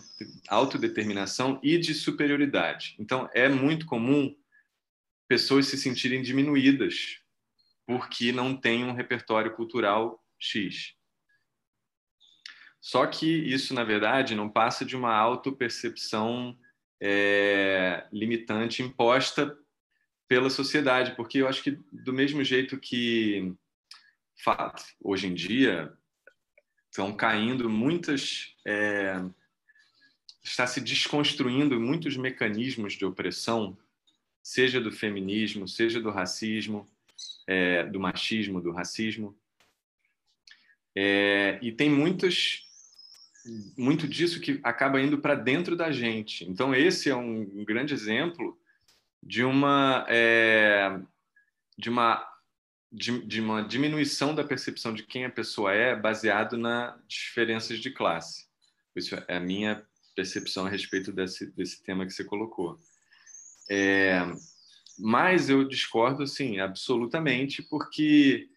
[0.48, 2.94] autodeterminação e de superioridade.
[2.98, 4.36] Então, é muito comum
[5.26, 7.22] pessoas se sentirem diminuídas
[7.86, 10.94] porque não têm um repertório cultural X.
[12.78, 16.54] Só que isso, na verdade, não passa de uma autopercepção
[17.00, 19.58] é, limitante imposta
[20.28, 23.54] pela sociedade, porque eu acho que do mesmo jeito que
[25.02, 25.96] hoje em dia
[26.96, 28.54] estão caindo muitas.
[28.64, 29.22] É,
[30.42, 33.76] está se desconstruindo muitos mecanismos de opressão,
[34.42, 36.88] seja do feminismo, seja do racismo,
[37.46, 39.36] é, do machismo, do racismo.
[40.94, 42.62] É, e tem muitas
[43.76, 46.44] muito disso que acaba indo para dentro da gente.
[46.48, 48.58] Então esse é um, grande exemplo
[49.22, 50.98] de uma é,
[51.76, 52.26] de uma
[52.92, 57.90] de, de, uma diminuição da percepção de quem a pessoa é baseado nas diferenças de
[57.90, 58.46] classe.
[58.94, 62.78] Isso é a minha percepção a respeito desse, desse tema que você colocou.
[63.70, 64.20] É,
[64.98, 68.48] mas eu discordo, assim, absolutamente, porque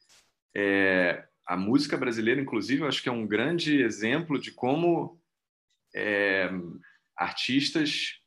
[0.56, 5.20] é, a música brasileira, inclusive, eu acho que é um grande exemplo de como
[5.94, 6.50] é,
[7.15, 8.20] artistas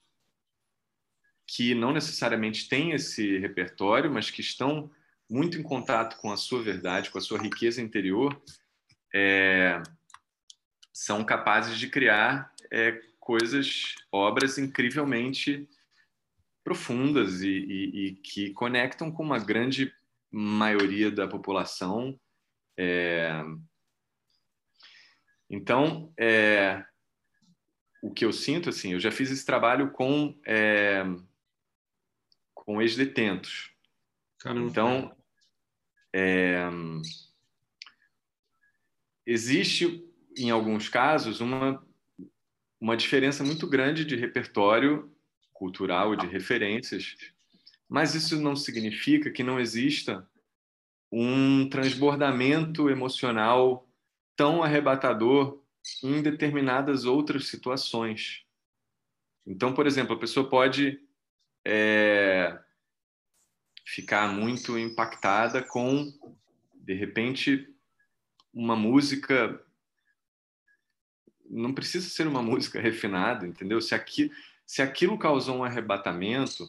[1.47, 4.91] que não necessariamente têm esse repertório, mas que estão
[5.33, 8.39] muito em contato com a sua verdade, com a sua riqueza interior,
[9.15, 9.83] é,
[10.93, 15.67] são capazes de criar é, coisas, obras incrivelmente
[16.63, 19.91] profundas e, e, e, que conectam com uma grande
[20.31, 22.21] maioria da população.
[22.77, 23.43] É...
[25.49, 26.85] Então, é...
[28.03, 31.03] o que eu sinto, assim, eu já fiz esse trabalho com é...
[32.55, 33.73] com ex-detentos.
[34.45, 35.17] Então,
[36.15, 36.69] é...
[39.27, 40.05] existe
[40.37, 41.85] em alguns casos uma
[42.83, 45.15] uma diferença muito grande de repertório
[45.53, 47.15] cultural de referências,
[47.89, 50.29] mas isso não significa que não exista
[51.13, 53.89] um transbordamento emocional
[54.35, 55.63] tão arrebatador
[56.03, 58.45] em determinadas outras situações.
[59.47, 61.01] Então, por exemplo, a pessoa pode
[61.65, 62.59] é,
[63.85, 66.13] ficar muito impactada com,
[66.75, 67.69] de repente,
[68.53, 69.61] uma música.
[71.49, 73.81] Não precisa ser uma música refinada, entendeu?
[73.81, 74.31] Se aqui,
[74.67, 76.69] se aquilo causou um arrebatamento,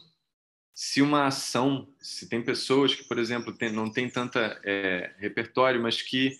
[0.74, 5.80] se uma ação, se tem pessoas que, por exemplo, tem, não tem tanta é, repertório,
[5.80, 6.38] mas que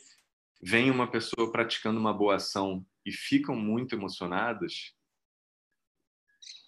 [0.61, 4.93] vem uma pessoa praticando uma boa ação e ficam muito emocionadas,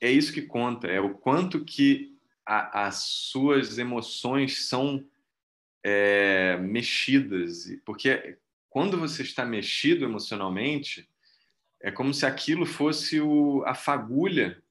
[0.00, 2.15] é isso que conta, é o quanto que
[2.46, 5.04] a, as suas emoções são
[5.82, 8.38] é, mexidas, porque
[8.70, 11.08] quando você está mexido emocionalmente,
[11.80, 14.62] é como se aquilo fosse o, a fagulha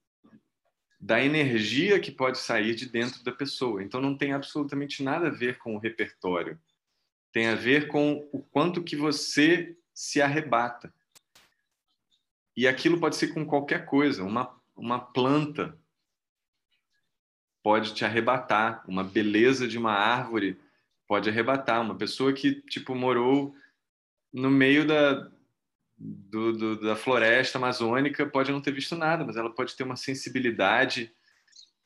[0.98, 3.82] da energia que pode sair de dentro da pessoa.
[3.82, 6.58] Então não tem absolutamente nada a ver com o repertório.
[7.32, 10.92] Tem a ver com o quanto que você se arrebata.
[12.56, 15.76] E aquilo pode ser com qualquer coisa, uma uma planta
[17.66, 20.56] pode te arrebatar, uma beleza de uma árvore
[21.04, 23.56] pode arrebatar, uma pessoa que tipo morou
[24.32, 25.28] no meio da
[25.98, 29.96] do, do, da floresta amazônica pode não ter visto nada, mas ela pode ter uma
[29.96, 31.12] sensibilidade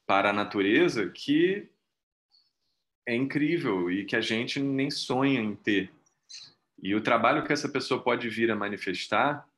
[0.06, 1.70] para a natureza que
[3.06, 5.90] é incrível e que a gente nem sonha em ter.
[6.82, 9.48] E o trabalho que essa pessoa pode vir a manifestar,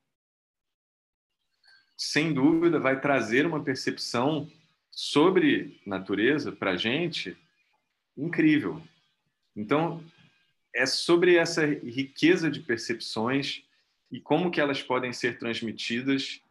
[1.96, 4.48] sem dúvida, vai trazer uma percepção
[4.92, 7.36] sobre natureza para a gente
[8.16, 8.80] incrível.
[9.56, 10.04] Então,
[10.74, 13.64] é sobre essa riqueza de percepções
[14.10, 16.42] e como que elas podem ser transmitidas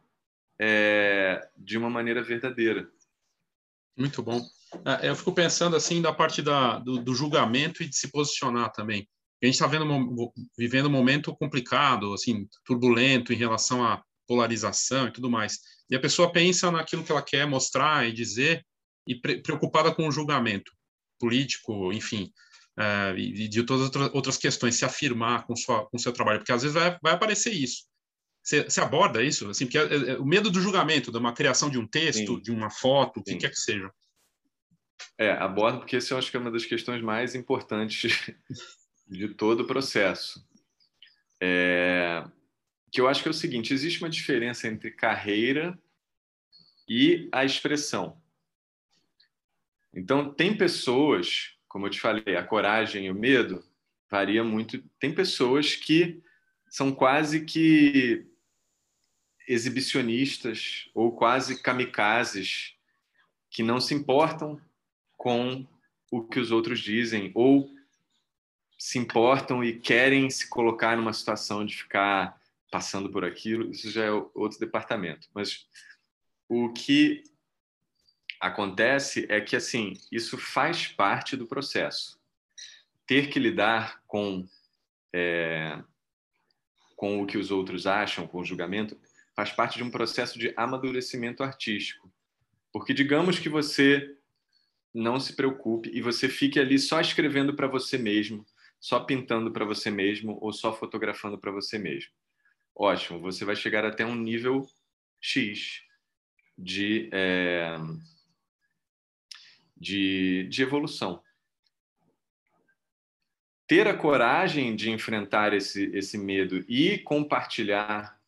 [0.60, 2.90] é, de uma maneira verdadeira.
[3.96, 4.40] Muito bom.
[4.84, 8.72] É, eu fico pensando assim da parte da, do, do julgamento e de se posicionar
[8.72, 9.08] também.
[9.42, 14.02] A gente está vivendo um momento complicado, assim, turbulento em relação à
[14.32, 15.58] polarização e tudo mais.
[15.90, 18.64] E a pessoa pensa naquilo que ela quer mostrar e dizer
[19.06, 20.72] e preocupada com o julgamento
[21.18, 22.32] político, enfim
[22.78, 26.52] uh, e de todas as outras questões, se afirmar com sua com seu trabalho, porque
[26.52, 27.84] às vezes vai, vai aparecer isso.
[28.42, 31.78] Você, aborda isso, assim, porque é, é, o medo do julgamento, de uma criação de
[31.78, 32.42] um texto, Sim.
[32.42, 33.88] de uma foto, o que quer que seja.
[35.16, 38.32] É, abordo porque essa eu acho que é uma das questões mais importantes
[39.06, 40.44] de todo o processo.
[41.40, 42.24] É,
[42.92, 45.76] que eu acho que é o seguinte: existe uma diferença entre carreira
[46.88, 48.20] e a expressão.
[49.92, 53.64] Então, tem pessoas como eu te falei, a coragem e o medo
[54.10, 54.78] varia muito.
[55.00, 56.22] Tem pessoas que
[56.68, 58.26] são quase que
[59.48, 62.74] exibicionistas ou quase kamikazes
[63.50, 64.60] que não se importam
[65.16, 65.66] com
[66.10, 67.74] o que os outros dizem ou
[68.78, 72.38] se importam e querem se colocar numa situação de ficar
[72.72, 75.28] passando por aquilo, isso já é outro departamento.
[75.34, 75.68] Mas
[76.48, 77.22] o que
[78.40, 82.18] acontece é que assim isso faz parte do processo.
[83.06, 84.48] Ter que lidar com
[85.14, 85.84] é,
[86.96, 88.98] com o que os outros acham, com o julgamento,
[89.36, 92.10] faz parte de um processo de amadurecimento artístico.
[92.72, 94.16] Porque digamos que você
[94.94, 98.46] não se preocupe e você fique ali só escrevendo para você mesmo,
[98.80, 102.10] só pintando para você mesmo ou só fotografando para você mesmo.
[102.74, 104.66] Ótimo, você vai chegar até um nível
[105.20, 105.82] X
[106.56, 107.76] de é,
[109.82, 111.20] de, de evolução.
[113.66, 118.20] Ter a coragem de enfrentar esse, esse medo e compartilhar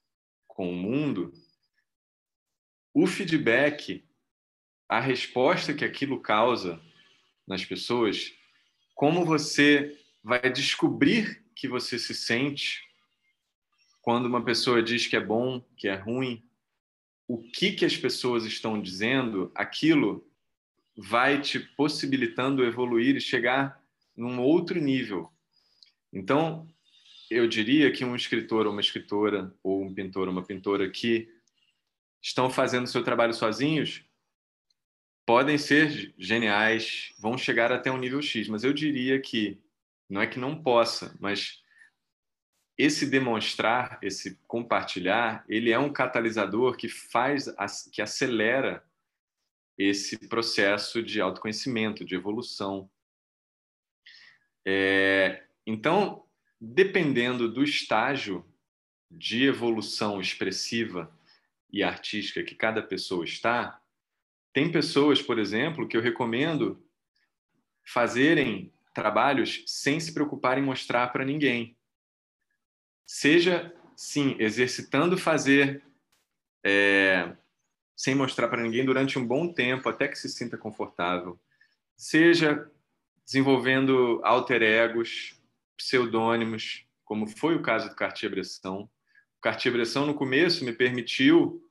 [0.49, 1.33] com o mundo,
[2.93, 4.05] o feedback,
[4.89, 6.81] a resposta que aquilo causa
[7.47, 8.33] nas pessoas,
[8.95, 12.84] como você vai descobrir que você se sente
[14.05, 16.45] quando uma pessoa diz que é bom, que é ruim,
[17.27, 20.31] o que que as pessoas estão dizendo, aquilo
[20.95, 23.83] vai te possibilitando evoluir e chegar
[24.15, 25.33] num outro nível.
[26.13, 26.69] Então,
[27.31, 31.27] eu diria que um escritor ou uma escritora, ou um pintor ou uma pintora que
[32.21, 34.05] estão fazendo seu trabalho sozinhos,
[35.25, 39.59] podem ser geniais, vão chegar até um nível X, mas eu diria que
[40.11, 41.64] não é que não possa, mas
[42.77, 47.47] esse demonstrar, esse compartilhar, ele é um catalisador que faz,
[47.93, 48.85] que acelera
[49.79, 52.91] esse processo de autoconhecimento, de evolução.
[54.67, 56.25] É, então,
[56.61, 58.45] dependendo do estágio
[59.11, 61.13] de evolução expressiva
[61.73, 63.81] e artística que cada pessoa está,
[64.53, 66.85] tem pessoas, por exemplo, que eu recomendo
[67.85, 71.77] fazerem trabalhos sem se preocupar em mostrar para ninguém.
[73.07, 75.83] Seja, sim, exercitando fazer
[76.65, 77.37] é,
[77.97, 81.39] sem mostrar para ninguém durante um bom tempo, até que se sinta confortável.
[81.97, 82.71] Seja
[83.25, 85.41] desenvolvendo alter egos,
[85.77, 88.89] pseudônimos, como foi o caso do Cartier-Bresson.
[89.39, 91.65] O Cartier-Bresson, no começo, me permitiu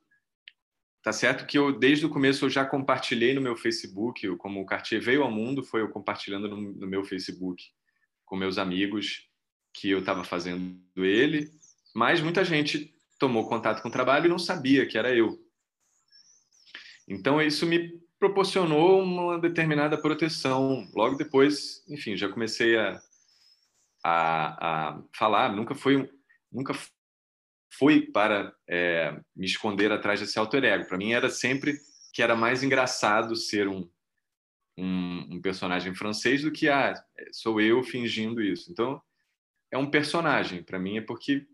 [1.03, 4.65] Tá certo que eu, desde o começo, eu já compartilhei no meu Facebook, como o
[4.65, 7.61] Cartier veio ao mundo, foi eu compartilhando no, no meu Facebook
[8.23, 9.29] com meus amigos
[9.73, 11.51] que eu estava fazendo ele,
[11.93, 15.39] mas muita gente tomou contato com o trabalho e não sabia que era eu.
[17.07, 20.87] Então, isso me proporcionou uma determinada proteção.
[20.93, 23.01] Logo depois, enfim, já comecei a,
[24.03, 26.09] a, a falar, nunca foi,
[26.51, 26.73] nunca
[27.77, 30.87] foi para é, me esconder atrás desse alter ego.
[30.87, 31.77] Para mim era sempre
[32.13, 33.89] que era mais engraçado ser um,
[34.77, 36.93] um, um personagem francês do que ah,
[37.31, 38.71] sou eu fingindo isso.
[38.71, 39.01] Então
[39.73, 40.61] é um personagem.
[40.61, 41.47] Para mim é porque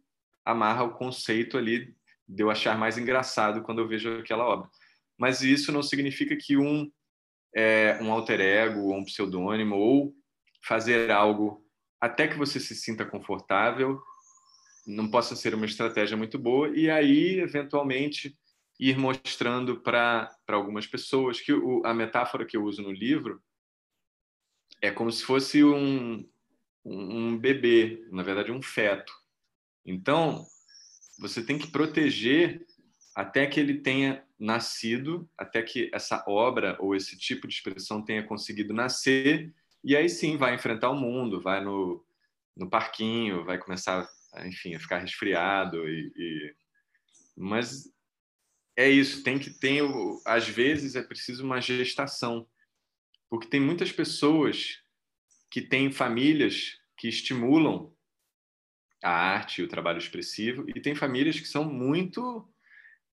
[0.43, 1.95] amarra o conceito ali
[2.27, 4.69] de eu achar mais engraçado quando eu vejo aquela obra.
[5.17, 6.91] Mas isso não significa que um
[7.55, 10.13] é, um alter ego ou um pseudônimo ou
[10.63, 11.65] fazer algo
[11.99, 13.99] até que você se sinta confortável
[14.85, 18.37] não possa ser uma estratégia muito boa e aí eventualmente
[18.79, 23.41] ir mostrando para algumas pessoas que o, a metáfora que eu uso no livro
[24.81, 26.23] é como se fosse um,
[26.85, 29.13] um bebê, na verdade um feto.
[29.85, 30.45] Então,
[31.19, 32.65] você tem que proteger
[33.15, 38.23] até que ele tenha nascido, até que essa obra ou esse tipo de expressão tenha
[38.23, 39.53] conseguido nascer,
[39.83, 42.05] e aí sim vai enfrentar o mundo, vai no,
[42.55, 44.07] no parquinho, vai começar
[44.45, 46.55] enfim, a ficar resfriado e, e...
[47.35, 47.91] mas
[48.75, 49.83] é isso, tem que ter,
[50.25, 52.47] às vezes é preciso uma gestação,
[53.29, 54.81] porque tem muitas pessoas
[55.49, 57.93] que têm famílias que estimulam
[59.03, 62.47] a arte e o trabalho expressivo, e tem famílias que são muito,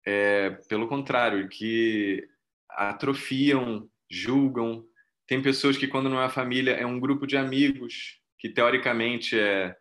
[0.07, 2.27] é, pelo contrário, que
[2.71, 4.85] atrofiam, julgam.
[5.27, 9.77] Tem pessoas que, quando não é família, é um grupo de amigos, que teoricamente é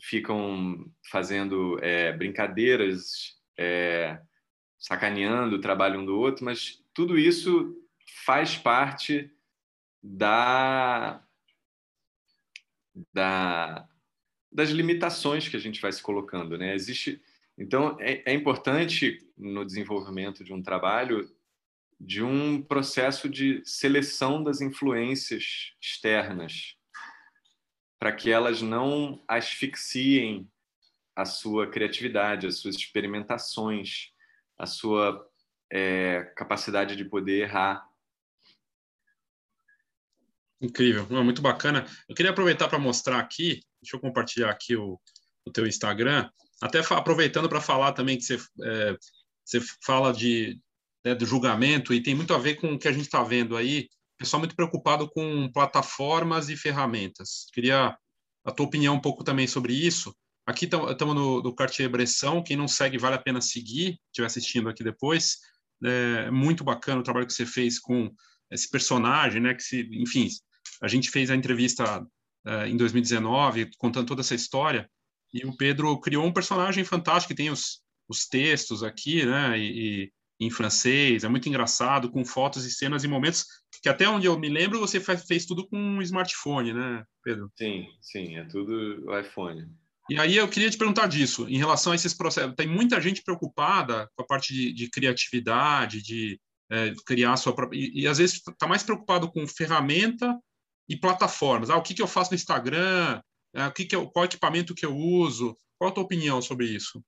[0.00, 4.20] ficam fazendo é, brincadeiras, é,
[4.78, 7.74] sacaneando o trabalho um do outro, mas tudo isso
[8.24, 9.30] faz parte
[10.02, 11.25] da,
[13.12, 13.88] da
[14.50, 16.74] das limitações que a gente vai se colocando, né?
[16.74, 17.20] Existe,
[17.58, 21.30] então é, é importante no desenvolvimento de um trabalho
[22.00, 26.76] de um processo de seleção das influências externas
[27.98, 30.48] para que elas não asfixiem
[31.14, 34.12] a sua criatividade, as suas experimentações,
[34.58, 35.26] a sua
[35.72, 37.88] é, capacidade de poder errar.
[40.60, 41.86] Incrível, muito bacana.
[42.08, 44.98] Eu queria aproveitar para mostrar aqui, deixa eu compartilhar aqui o,
[45.46, 46.28] o teu Instagram,
[46.62, 48.96] até aproveitando para falar também que você, é,
[49.44, 50.58] você fala de,
[51.04, 53.56] né, do julgamento e tem muito a ver com o que a gente está vendo
[53.56, 57.46] aí pessoal muito preocupado com plataformas e ferramentas.
[57.52, 57.96] Queria
[58.44, 60.14] a tua opinião um pouco também sobre isso.
[60.46, 64.84] Aqui estamos no, no Cartier-Bresson, quem não segue vale a pena seguir, estiver assistindo aqui
[64.84, 65.38] depois.
[65.84, 68.10] É muito bacana o trabalho que você fez com
[68.50, 69.54] esse personagem, né?
[69.54, 70.28] Que se, enfim,
[70.82, 72.06] a gente fez a entrevista
[72.46, 74.88] é, em 2019 contando toda essa história
[75.32, 79.58] e o Pedro criou um personagem fantástico que tem os, os textos aqui, né?
[79.58, 83.46] E, em francês, é muito engraçado, com fotos e cenas e momentos
[83.82, 87.50] que até onde eu me lembro você fez, fez tudo com um smartphone, né, Pedro?
[87.56, 89.66] Sim, sim, é tudo iPhone.
[90.10, 92.54] E aí eu queria te perguntar disso, em relação a esses processos.
[92.54, 96.38] Tem muita gente preocupada com a parte de, de criatividade, de
[96.70, 97.78] é, criar sua própria.
[97.78, 100.38] E, e às vezes está mais preocupado com ferramenta
[100.88, 101.70] e plataformas.
[101.70, 103.20] Ah, o que, que eu faço no Instagram?
[103.54, 105.56] Ah, o que, que eu, qual equipamento que eu uso?
[105.78, 107.04] Qual a tua opinião sobre isso?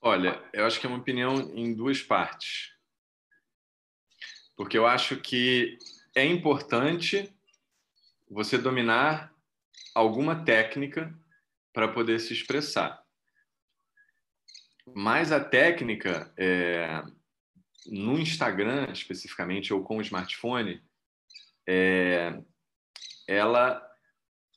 [0.00, 2.72] Olha, eu acho que é uma opinião em duas partes.
[4.56, 5.78] Porque eu acho que
[6.14, 7.34] é importante
[8.28, 9.32] você dominar
[9.94, 11.12] alguma técnica
[11.72, 13.02] para poder se expressar.
[14.94, 17.02] Mas a técnica, é,
[17.86, 20.82] no Instagram especificamente, ou com o smartphone,
[21.66, 22.38] é,
[23.26, 23.82] ela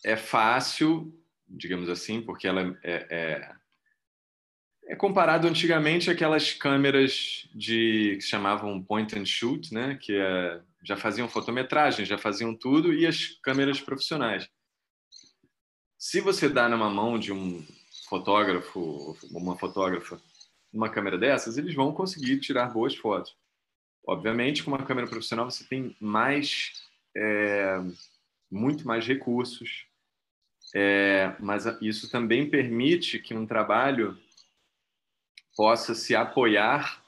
[0.06, 1.14] é fácil,
[1.48, 3.52] digamos assim, porque ela é, é,
[4.90, 9.98] é comparado antigamente àquelas câmeras de que se chamavam point and shoot, né?
[10.02, 14.50] Que é, já faziam fotometragem, já faziam tudo, e as câmeras profissionais.
[15.98, 17.66] Se você dá numa mão de um
[18.08, 20.20] fotógrafo, uma fotógrafa,
[20.72, 23.36] uma câmera dessas, eles vão conseguir tirar boas fotos.
[24.08, 27.80] Obviamente, com uma câmera profissional você tem mais, é,
[28.50, 29.86] muito mais recursos,
[30.74, 34.18] é, mas isso também permite que um trabalho
[35.56, 37.04] possa se apoiar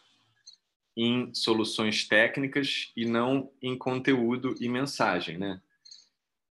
[0.96, 5.62] em soluções técnicas e não em conteúdo e mensagem, né?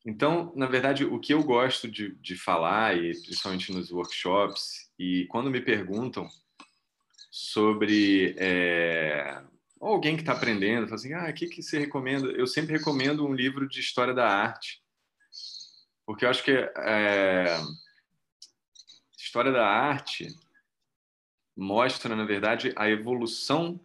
[0.05, 5.26] Então, na verdade, o que eu gosto de, de falar, e principalmente nos workshops, e
[5.26, 6.28] quando me perguntam
[7.30, 9.42] sobre é,
[9.80, 12.28] alguém que está aprendendo, fala assim, ah, o que, que você recomenda?
[12.28, 14.82] Eu sempre recomendo um livro de história da arte,
[16.04, 17.58] porque eu acho que é,
[19.16, 20.28] história da arte
[21.56, 23.80] mostra, na verdade, a evolução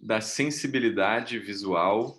[0.00, 2.18] da sensibilidade visual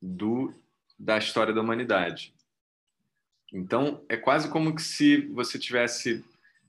[0.00, 0.54] do,
[0.98, 2.34] da história da humanidade.
[3.52, 6.24] Então, é quase como se você tivesse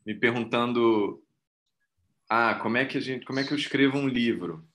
[0.05, 1.24] me perguntando:
[2.30, 4.68] "Ah, como é que a gente, como é que eu escrevo um livro?"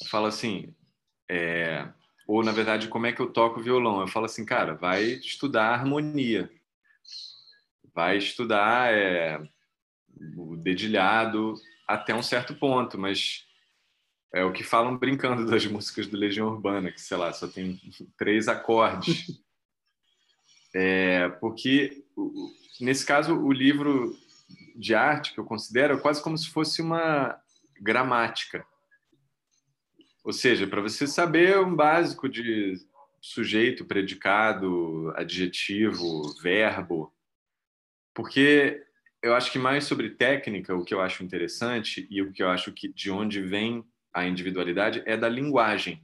[0.00, 0.74] Eu falo assim,
[1.30, 1.88] é,
[2.26, 4.00] ou na verdade, como é que eu toco violão?
[4.00, 6.50] Eu falo assim, cara, vai estudar harmonia,
[7.94, 9.40] vai estudar é,
[10.36, 11.54] o dedilhado
[11.86, 13.46] até um certo ponto, mas
[14.32, 17.80] é o que falam brincando das músicas do Legião Urbana, que sei lá, só tem
[18.16, 19.26] três acordes.
[20.74, 22.04] É, porque,
[22.80, 24.14] nesse caso, o livro
[24.76, 27.40] de arte que eu considero é quase como se fosse uma
[27.80, 28.64] gramática.
[30.24, 32.74] Ou seja, para você saber um básico de
[33.20, 37.12] sujeito, predicado, adjetivo, verbo.
[38.14, 38.84] Porque
[39.22, 42.48] eu acho que mais sobre técnica, o que eu acho interessante e o que eu
[42.48, 46.02] acho que de onde vem a individualidade é da linguagem.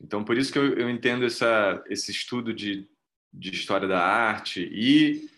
[0.00, 2.88] Então, por isso que eu, eu entendo essa, esse estudo de,
[3.32, 5.28] de história da arte e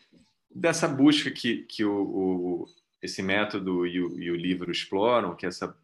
[0.55, 2.67] dessa busca que, que o, o
[3.03, 5.75] esse método e o, e o, livro exploram, que é essa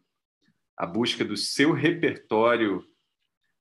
[0.77, 2.87] a busca do seu repertório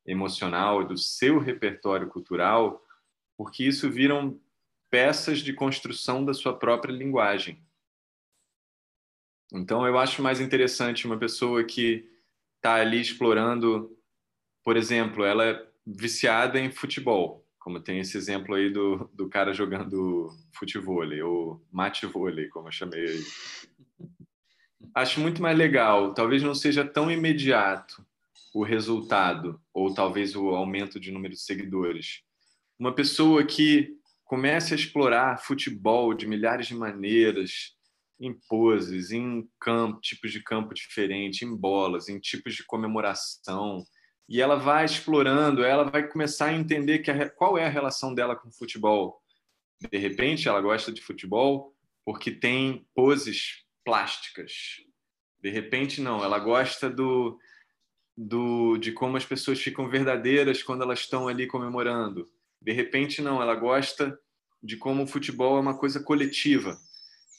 [0.06, 2.84] emocional, do seu repertório cultural,
[3.38, 4.40] porque isso viram
[4.90, 7.64] peças de construção da sua própria linguagem.
[9.54, 12.10] Então, eu acho mais interessante uma pessoa que
[12.58, 13.96] está ali explorando
[14.66, 19.54] por exemplo, ela é viciada em futebol, como tem esse exemplo aí do, do cara
[19.54, 23.24] jogando futebol, ou mate-vôlei, como eu chamei.
[24.94, 28.06] Acho muito mais legal, talvez não seja tão imediato
[28.54, 32.22] o resultado, ou talvez o aumento de número de seguidores.
[32.80, 37.76] Uma pessoa que comece a explorar futebol de milhares de maneiras,
[38.20, 43.84] em poses, em campo, tipos de campo diferentes, em bolas, em tipos de comemoração,
[44.28, 48.14] e ela vai explorando, ela vai começar a entender que a, qual é a relação
[48.14, 49.22] dela com o futebol.
[49.92, 54.52] De repente, ela gosta de futebol porque tem poses plásticas.
[55.40, 57.40] De repente, não, ela gosta do,
[58.18, 62.28] do de como as pessoas ficam verdadeiras quando elas estão ali comemorando.
[62.60, 64.20] De repente, não, ela gosta
[64.62, 66.76] de como o futebol é uma coisa coletiva.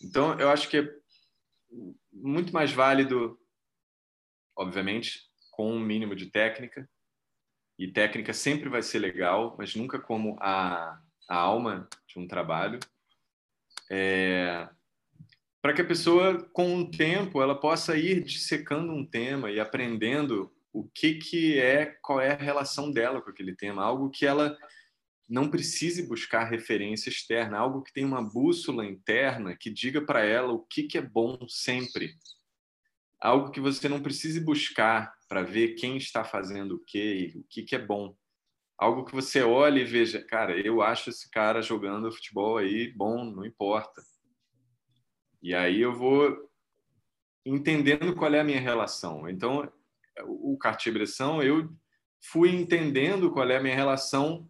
[0.00, 0.88] Então, eu acho que é
[2.12, 3.38] muito mais válido,
[4.56, 6.88] obviamente, com um mínimo de técnica.
[7.78, 12.78] E técnica sempre vai ser legal, mas nunca como a, a alma de um trabalho.
[13.90, 14.68] É,
[15.66, 20.54] para que a pessoa, com o tempo, ela possa ir dissecando um tema e aprendendo
[20.72, 24.56] o que, que é, qual é a relação dela com aquele tema, algo que ela
[25.28, 30.52] não precise buscar referência externa, algo que tenha uma bússola interna que diga para ela
[30.52, 32.14] o que, que é bom sempre,
[33.20, 37.44] algo que você não precise buscar para ver quem está fazendo o quê e o
[37.50, 38.16] que, que é bom.
[38.78, 43.24] Algo que você olhe e veja, cara, eu acho esse cara jogando futebol aí bom,
[43.24, 44.00] não importa.
[45.42, 46.50] E aí eu vou
[47.44, 49.28] entendendo qual é a minha relação.
[49.28, 49.70] Então,
[50.24, 51.72] o Cartier-Bresson, eu
[52.20, 54.48] fui entendendo qual é a minha relação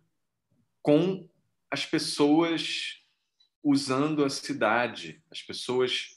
[0.83, 1.29] com
[1.71, 3.03] as pessoas
[3.63, 6.17] usando a cidade, as pessoas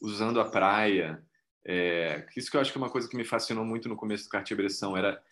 [0.00, 1.22] usando a praia.
[1.64, 4.24] É, isso que eu acho que é uma coisa que me fascinou muito no começo
[4.24, 5.22] do Cartier-Bresson era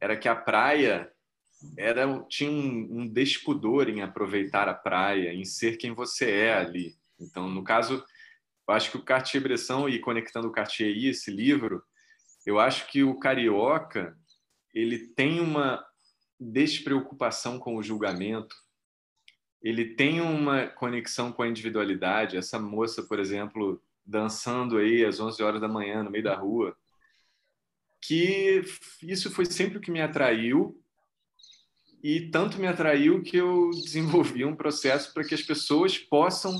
[0.00, 1.12] era que a praia
[1.76, 6.98] era tinha um, um despudor em aproveitar a praia, em ser quem você é ali.
[7.20, 8.04] Então, no caso,
[8.68, 11.82] eu acho que o Cartier-Bresson e conectando o Cartier e esse livro,
[12.46, 14.16] eu acho que o carioca
[14.72, 15.84] ele tem uma
[16.38, 18.56] despreocupação com o julgamento,
[19.62, 22.36] ele tem uma conexão com a individualidade.
[22.36, 26.76] Essa moça, por exemplo, dançando aí às 11 horas da manhã no meio da rua,
[28.00, 28.62] que
[29.02, 30.80] isso foi sempre o que me atraiu
[32.02, 36.56] e tanto me atraiu que eu desenvolvi um processo para que as pessoas possam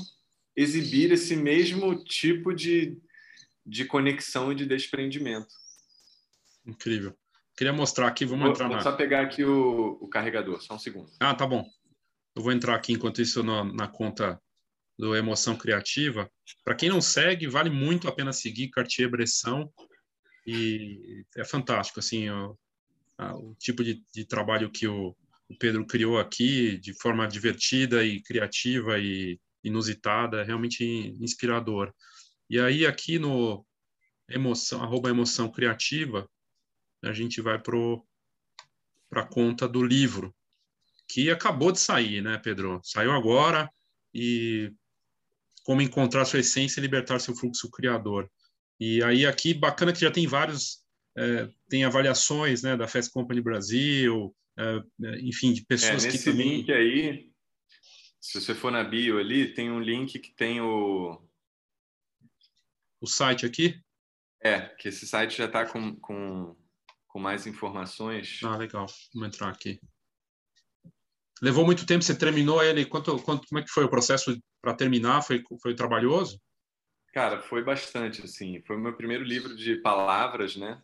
[0.55, 2.97] exibir esse mesmo tipo de,
[3.65, 5.53] de conexão e de desprendimento.
[6.65, 7.15] Incrível.
[7.57, 8.81] Queria mostrar aqui, vamos vou, entrar vou na...
[8.83, 11.11] só pegar aqui o, o carregador, só um segundo.
[11.19, 11.65] Ah, tá bom.
[12.35, 14.41] Eu vou entrar aqui enquanto isso na, na conta
[14.97, 16.29] do Emoção Criativa.
[16.63, 19.71] Para quem não segue, vale muito a pena seguir Cartier-Bresson
[20.45, 22.57] e é fantástico, assim, o,
[23.17, 25.15] a, o tipo de, de, trabalho que o,
[25.49, 30.83] o, Pedro criou aqui, de forma divertida e criativa e inusitada, é realmente
[31.19, 31.93] inspirador.
[32.49, 33.65] E aí aqui no
[34.29, 36.29] emoção, arroba emoção criativa,
[37.03, 40.33] a gente vai para a conta do livro,
[41.07, 42.79] que acabou de sair, né, Pedro?
[42.83, 43.69] Saiu agora
[44.13, 44.71] e
[45.63, 48.29] como encontrar sua essência e libertar seu fluxo criador.
[48.79, 50.81] E aí aqui bacana que já tem vários
[51.17, 56.19] é, tem avaliações, né, da Fast Company Brasil, é, é enfim, de pessoas é, que
[56.19, 56.57] também...
[56.57, 57.30] link aí,
[58.21, 61.19] se você for na bio ali, tem um link que tem o
[63.01, 63.81] o site aqui.
[64.39, 66.55] É, que esse site já está com, com,
[67.07, 68.39] com mais informações.
[68.43, 68.85] Ah, legal.
[69.13, 69.79] Vamos entrar aqui.
[71.41, 74.75] Levou muito tempo, você terminou ele, quanto, quanto, como é que foi o processo para
[74.75, 75.23] terminar?
[75.23, 76.39] Foi, foi trabalhoso?
[77.11, 78.61] Cara, foi bastante, assim.
[78.61, 80.81] Foi o meu primeiro livro de palavras, né?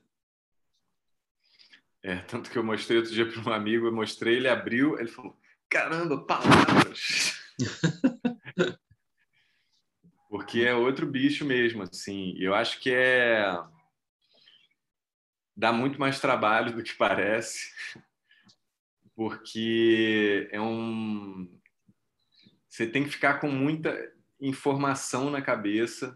[2.01, 5.09] É, tanto que eu mostrei outro dia para um amigo, eu mostrei, ele abriu, ele
[5.09, 5.37] falou,
[5.69, 7.39] caramba, palavras!
[10.29, 12.35] Porque é outro bicho mesmo, assim.
[12.37, 13.45] Eu acho que é...
[15.55, 17.71] Dá muito mais trabalho do que parece
[19.17, 21.49] porque é um
[22.69, 23.91] você tem que ficar com muita
[24.39, 26.15] informação na cabeça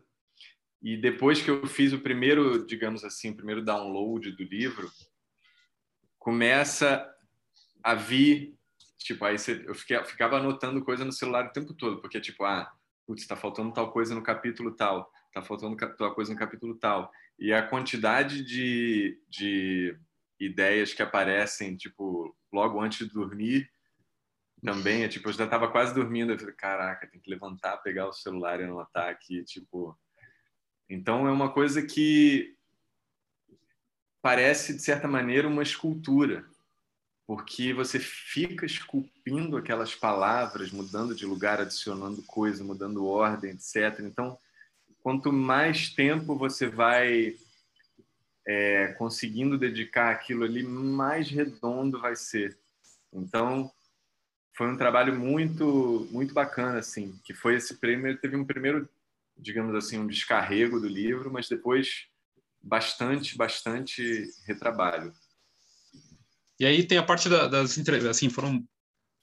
[0.80, 4.92] e depois que eu fiz o primeiro, digamos assim, o primeiro download do livro,
[6.20, 7.12] começa
[7.82, 8.56] a vir,
[9.04, 12.44] tipo, aí você, eu fiquei, ficava anotando coisa no celular o tempo todo, porque tipo,
[12.44, 12.72] ah,
[13.06, 17.12] putz, está faltando tal coisa no capítulo tal, está faltando tal coisa no capítulo tal.
[17.40, 19.98] E a quantidade de, de
[20.40, 23.70] ideias que aparecem, tipo, logo antes de dormir,
[24.64, 28.08] também, é tipo, eu já estava quase dormindo, eu falei, caraca, tem que levantar, pegar
[28.08, 29.98] o celular e anotar aqui, tipo...
[30.88, 32.56] Então, é uma coisa que
[34.22, 36.46] parece, de certa maneira, uma escultura,
[37.32, 44.02] porque você fica esculpindo aquelas palavras, mudando de lugar, adicionando coisa, mudando ordem, etc.
[44.02, 44.38] Então,
[45.02, 47.38] quanto mais tempo você vai
[48.46, 52.60] é, conseguindo dedicar aquilo ali, mais redondo vai ser.
[53.14, 53.72] Então,
[54.54, 58.90] foi um trabalho muito muito bacana assim, que foi esse prêmio, teve um primeiro,
[59.38, 62.08] digamos assim, um descarrego do livro, mas depois
[62.62, 65.14] bastante, bastante retrabalho.
[66.62, 68.64] E aí tem a parte da, das entrevistas, assim, foram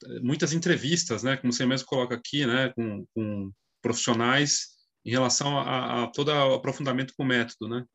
[0.03, 3.49] é, muitas entrevistas, né, como você mesmo coloca aqui, né, com, com
[3.81, 4.71] profissionais
[5.05, 7.85] em relação a, a todo o aprofundamento com o método, né?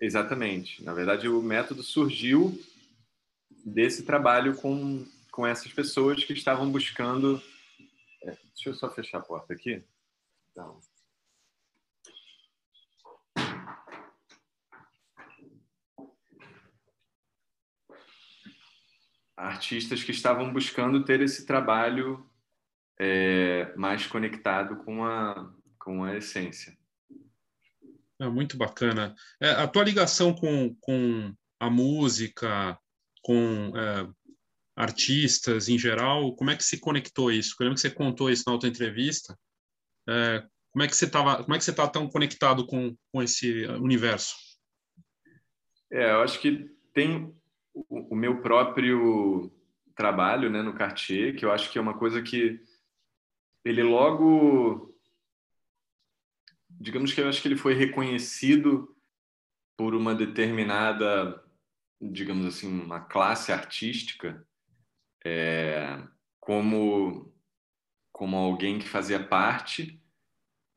[0.00, 0.82] Exatamente.
[0.82, 2.60] Na verdade, o método surgiu
[3.64, 7.40] desse trabalho com, com essas pessoas que estavam buscando.
[8.24, 9.80] É, deixa eu só fechar a porta aqui.
[10.50, 10.80] Então.
[19.42, 22.24] Artistas que estavam buscando ter esse trabalho
[22.98, 26.76] é, mais conectado com a, com a essência.
[28.20, 29.14] É muito bacana.
[29.40, 32.78] É, a tua ligação com, com a música,
[33.20, 34.08] com é,
[34.76, 37.56] artistas em geral, como é que se conectou isso?
[37.58, 39.36] Eu lembro que você contou isso na outra entrevista.
[40.08, 41.42] É, como é que você estava?
[41.42, 44.36] Como é que você está tão conectado com, com esse universo?
[45.90, 47.34] É, eu acho que tem
[47.74, 49.52] o, o meu próprio
[49.94, 52.60] trabalho, né, no Cartier, que eu acho que é uma coisa que
[53.64, 54.92] ele logo
[56.82, 58.96] digamos que eu acho que ele foi reconhecido
[59.76, 61.42] por uma determinada,
[62.00, 64.44] digamos assim, uma classe artística
[65.24, 66.02] é,
[66.40, 67.32] como
[68.10, 70.00] como alguém que fazia parte.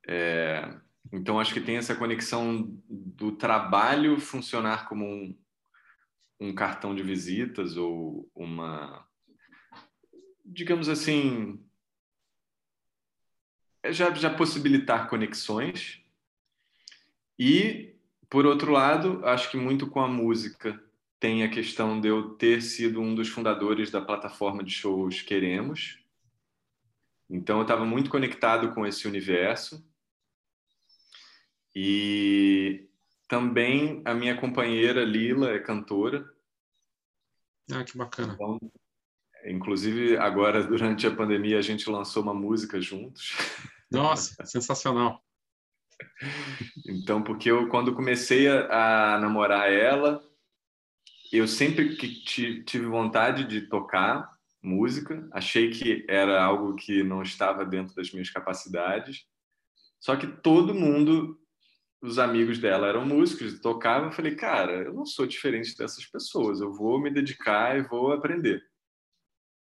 [0.08, 0.80] É,
[1.12, 5.38] então acho que tem essa conexão do trabalho funcionar como um,
[6.40, 9.08] um cartão de visitas ou uma,
[10.44, 11.64] digamos assim,
[13.82, 16.02] é já, já possibilitar conexões.
[17.38, 17.96] E,
[18.30, 20.82] por outro lado, acho que muito com a música
[21.20, 26.00] tem a questão de eu ter sido um dos fundadores da plataforma de shows Queremos.
[27.30, 29.84] Então, eu estava muito conectado com esse universo.
[31.76, 32.85] E
[33.28, 36.26] também a minha companheira Lila é cantora.
[37.72, 38.34] Ah, que bacana.
[38.34, 38.60] Então,
[39.46, 43.34] inclusive, agora, durante a pandemia, a gente lançou uma música juntos.
[43.92, 45.24] Nossa, sensacional.
[46.88, 50.22] Então, porque eu, quando comecei a, a namorar ela,
[51.32, 52.24] eu sempre que
[52.64, 54.30] tive vontade de tocar
[54.62, 59.26] música, achei que era algo que não estava dentro das minhas capacidades.
[60.00, 61.40] Só que todo mundo,
[62.06, 64.10] os amigos dela eram músicos, tocavam.
[64.10, 68.12] Eu falei, cara, eu não sou diferente dessas pessoas, eu vou me dedicar e vou
[68.12, 68.64] aprender.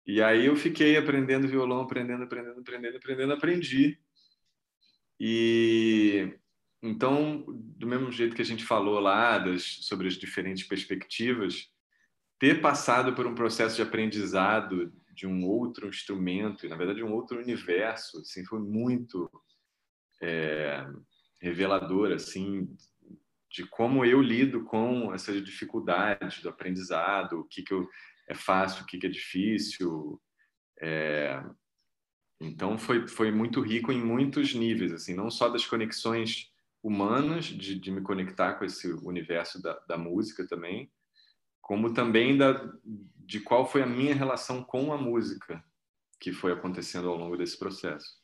[0.07, 3.99] E aí eu fiquei aprendendo violão, aprendendo, aprendendo, aprendendo, aprendendo, aprendi.
[5.18, 6.39] E
[6.82, 11.68] então, do mesmo jeito que a gente falou lá das, sobre as diferentes perspectivas,
[12.39, 17.12] ter passado por um processo de aprendizado de um outro instrumento, e na verdade um
[17.12, 19.30] outro universo, assim, foi muito
[20.22, 20.87] é,
[21.47, 22.68] revelador, assim,
[23.51, 27.88] de como eu lido com essas dificuldades do aprendizado, o que, que eu,
[28.28, 30.20] é fácil, o que, que é difícil.
[30.80, 31.42] É,
[32.40, 37.78] então foi, foi muito rico em muitos níveis, assim, não só das conexões humanas, de,
[37.78, 40.90] de me conectar com esse universo da, da música também,
[41.61, 42.72] como também da,
[43.16, 45.64] de qual foi a minha relação com a música
[46.20, 48.20] que foi acontecendo ao longo desse processo.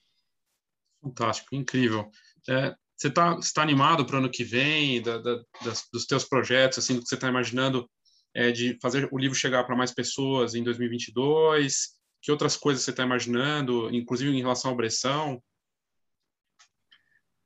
[1.01, 2.11] Fantástico, incrível.
[2.49, 6.25] É, você está tá animado para o ano que vem, da, da, das, dos teus
[6.25, 7.89] projetos, assim, do que você está imaginando
[8.35, 12.01] é, de fazer o livro chegar para mais pessoas em 2022?
[12.21, 15.43] Que outras coisas você está imaginando, inclusive em relação à opressão?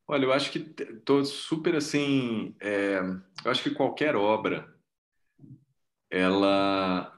[0.08, 2.54] Olha, eu acho que estou super assim.
[2.60, 2.98] É,
[3.44, 4.72] eu acho que qualquer obra,
[6.10, 7.12] ela.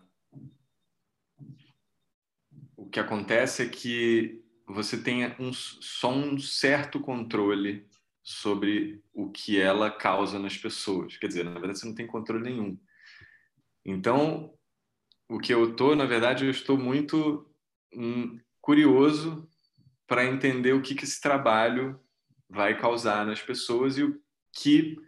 [2.76, 7.87] O que acontece é que você tem um, só um certo controle
[8.28, 11.16] sobre o que ela causa nas pessoas.
[11.16, 12.78] Quer dizer, na verdade, você não tem controle nenhum.
[13.82, 14.52] Então,
[15.26, 17.50] o que eu estou, na verdade, eu estou muito
[17.90, 19.48] hum, curioso
[20.06, 21.98] para entender o que, que esse trabalho
[22.50, 24.20] vai causar nas pessoas e o
[24.52, 24.98] que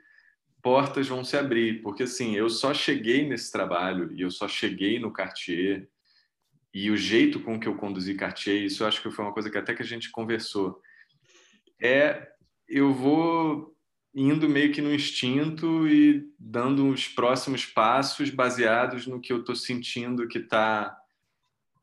[0.63, 4.99] portas vão se abrir, porque assim, eu só cheguei nesse trabalho e eu só cheguei
[4.99, 5.87] no Cartier
[6.73, 9.51] e o jeito com que eu conduzi Cartier, isso eu acho que foi uma coisa
[9.51, 10.81] que até que a gente conversou,
[11.83, 12.30] é
[12.71, 13.77] eu vou
[14.15, 19.57] indo meio que no instinto e dando os próximos passos baseados no que eu estou
[19.57, 20.97] sentindo que está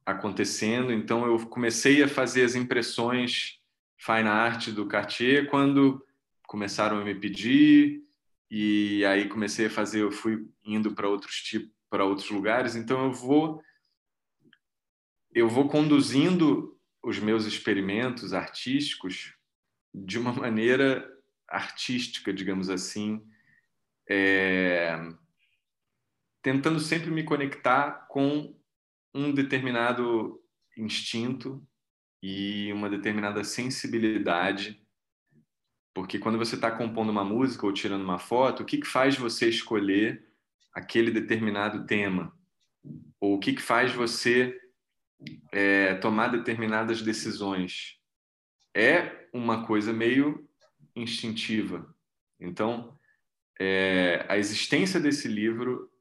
[0.06, 0.94] acontecendo.
[0.94, 3.60] Então eu comecei a fazer as impressões
[3.98, 6.02] fine art do Cartier quando
[6.48, 8.02] começaram a me pedir
[8.50, 13.06] e aí comecei a fazer, eu fui indo para outros tipos, para outros lugares, então
[13.06, 13.62] eu vou
[15.34, 19.37] eu vou conduzindo os meus experimentos artísticos
[20.06, 21.08] de uma maneira
[21.48, 23.26] artística, digamos assim,
[24.10, 24.98] é...
[26.42, 28.56] tentando sempre me conectar com
[29.14, 30.42] um determinado
[30.78, 31.66] instinto
[32.22, 34.82] e uma determinada sensibilidade.
[35.94, 39.18] Porque quando você está compondo uma música ou tirando uma foto, o que, que faz
[39.18, 40.28] você escolher
[40.74, 42.32] aquele determinado tema?
[43.20, 44.56] Ou o que, que faz você
[45.52, 47.97] é, tomar determinadas decisões?
[48.78, 50.48] É uma coisa meio
[50.96, 51.92] instintiva.
[52.40, 52.96] Então,
[53.60, 55.92] é, a existência desse livro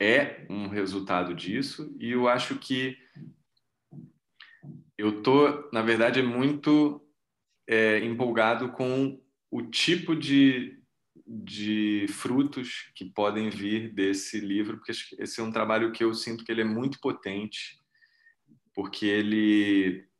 [0.00, 2.98] é um resultado disso, e eu acho que
[4.98, 7.00] eu tô, na verdade, muito
[7.68, 10.82] é, empolgado com o tipo de,
[11.24, 16.44] de frutos que podem vir desse livro, porque esse é um trabalho que eu sinto
[16.44, 17.78] que ele é muito potente,
[18.74, 20.10] porque ele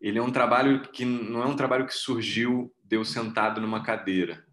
[0.00, 4.44] ele é um trabalho que não é um trabalho que surgiu deu sentado numa cadeira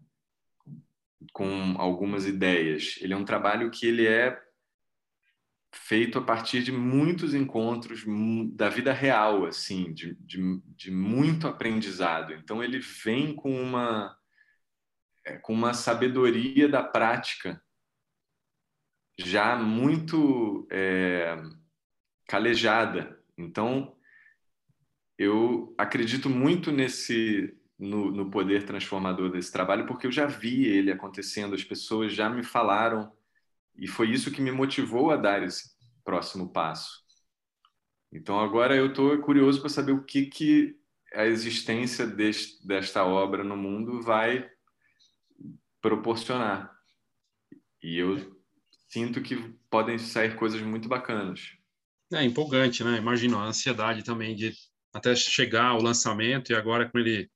[1.32, 2.96] com algumas ideias.
[3.00, 4.40] Ele é um trabalho que ele é
[5.72, 8.04] feito a partir de muitos encontros
[8.54, 12.32] da vida real, assim, de, de, de muito aprendizado.
[12.32, 14.16] Então ele vem com uma
[15.24, 17.62] é, com uma sabedoria da prática
[19.18, 21.36] já muito é,
[22.26, 23.20] calejada.
[23.36, 23.97] Então
[25.18, 30.90] eu acredito muito nesse no, no poder transformador desse trabalho porque eu já vi ele
[30.90, 33.12] acontecendo, as pessoas já me falaram
[33.76, 35.70] e foi isso que me motivou a dar esse
[36.04, 37.02] próximo passo.
[38.12, 40.76] Então agora eu estou curioso para saber o que, que
[41.12, 44.48] a existência deste, desta obra no mundo vai
[45.80, 46.72] proporcionar.
[47.82, 48.36] E eu
[48.88, 49.36] sinto que
[49.70, 51.52] podem sair coisas muito bacanas.
[52.12, 52.96] É empolgante, né?
[52.96, 54.52] Imagina a ansiedade também de
[54.98, 57.28] até chegar ao lançamento e agora com ele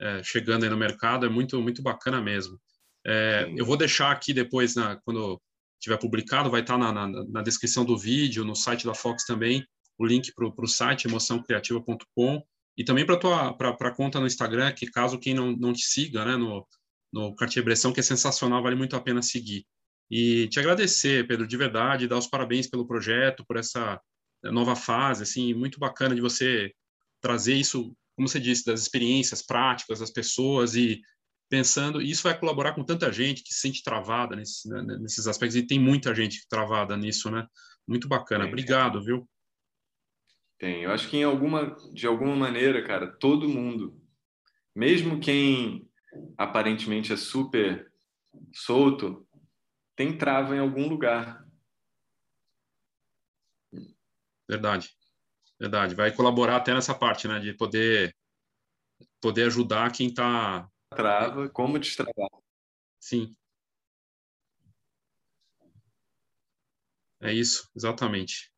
[0.00, 2.58] é, chegando aí no mercado é muito muito bacana mesmo.
[3.06, 5.40] É, eu vou deixar aqui depois, na, quando
[5.80, 9.64] tiver publicado, vai estar na, na, na, descrição do vídeo, no site da Fox também,
[9.98, 12.42] o link para o site emoçãocreativa.com
[12.76, 13.16] e também para
[13.70, 16.66] a conta no Instagram, que caso quem não, não te siga, né, no,
[17.12, 19.64] no Cartier-Bresson, que é sensacional, vale muito a pena seguir.
[20.10, 24.00] E te agradecer, Pedro, de verdade, dar os parabéns pelo projeto, por essa
[24.44, 26.72] nova fase, assim, muito bacana de você
[27.20, 31.00] trazer isso, como você disse, das experiências práticas das pessoas e
[31.48, 35.56] pensando, isso vai colaborar com tanta gente que se sente travada nesse, né, nesses aspectos,
[35.56, 37.46] e tem muita gente travada nisso, né?
[37.86, 38.44] Muito bacana.
[38.44, 39.28] Tem, Obrigado, viu?
[40.58, 40.82] Tem.
[40.82, 43.98] Eu acho que em alguma, de alguma maneira, cara, todo mundo,
[44.74, 45.88] mesmo quem
[46.36, 47.90] aparentemente é super
[48.52, 49.26] solto,
[49.96, 51.46] tem trava em algum lugar.
[54.48, 54.97] Verdade.
[55.60, 55.94] Verdade.
[55.94, 57.38] Vai colaborar até nessa parte, né?
[57.40, 58.14] De poder
[59.20, 62.30] poder ajudar quem está trava, como destravar.
[63.00, 63.34] Sim.
[67.20, 68.52] É isso, exatamente.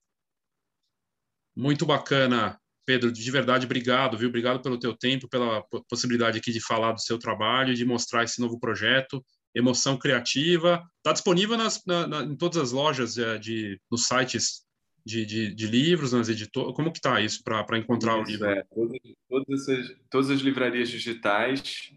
[1.56, 4.28] Muito bacana, Pedro, de verdade, obrigado, viu?
[4.28, 8.40] Obrigado pelo teu tempo, pela possibilidade aqui de falar do seu trabalho, de mostrar esse
[8.40, 9.24] novo projeto,
[9.54, 10.82] Emoção Criativa.
[10.98, 14.64] Está disponível nas, na, na, em todas as lojas de, eh, de nos sites
[15.04, 16.74] de, de, de, livros, nas editoras.
[16.74, 18.46] Como que está isso para encontrar isso, o livro?
[18.50, 21.92] É, todas, todas, as, todas as livrarias digitais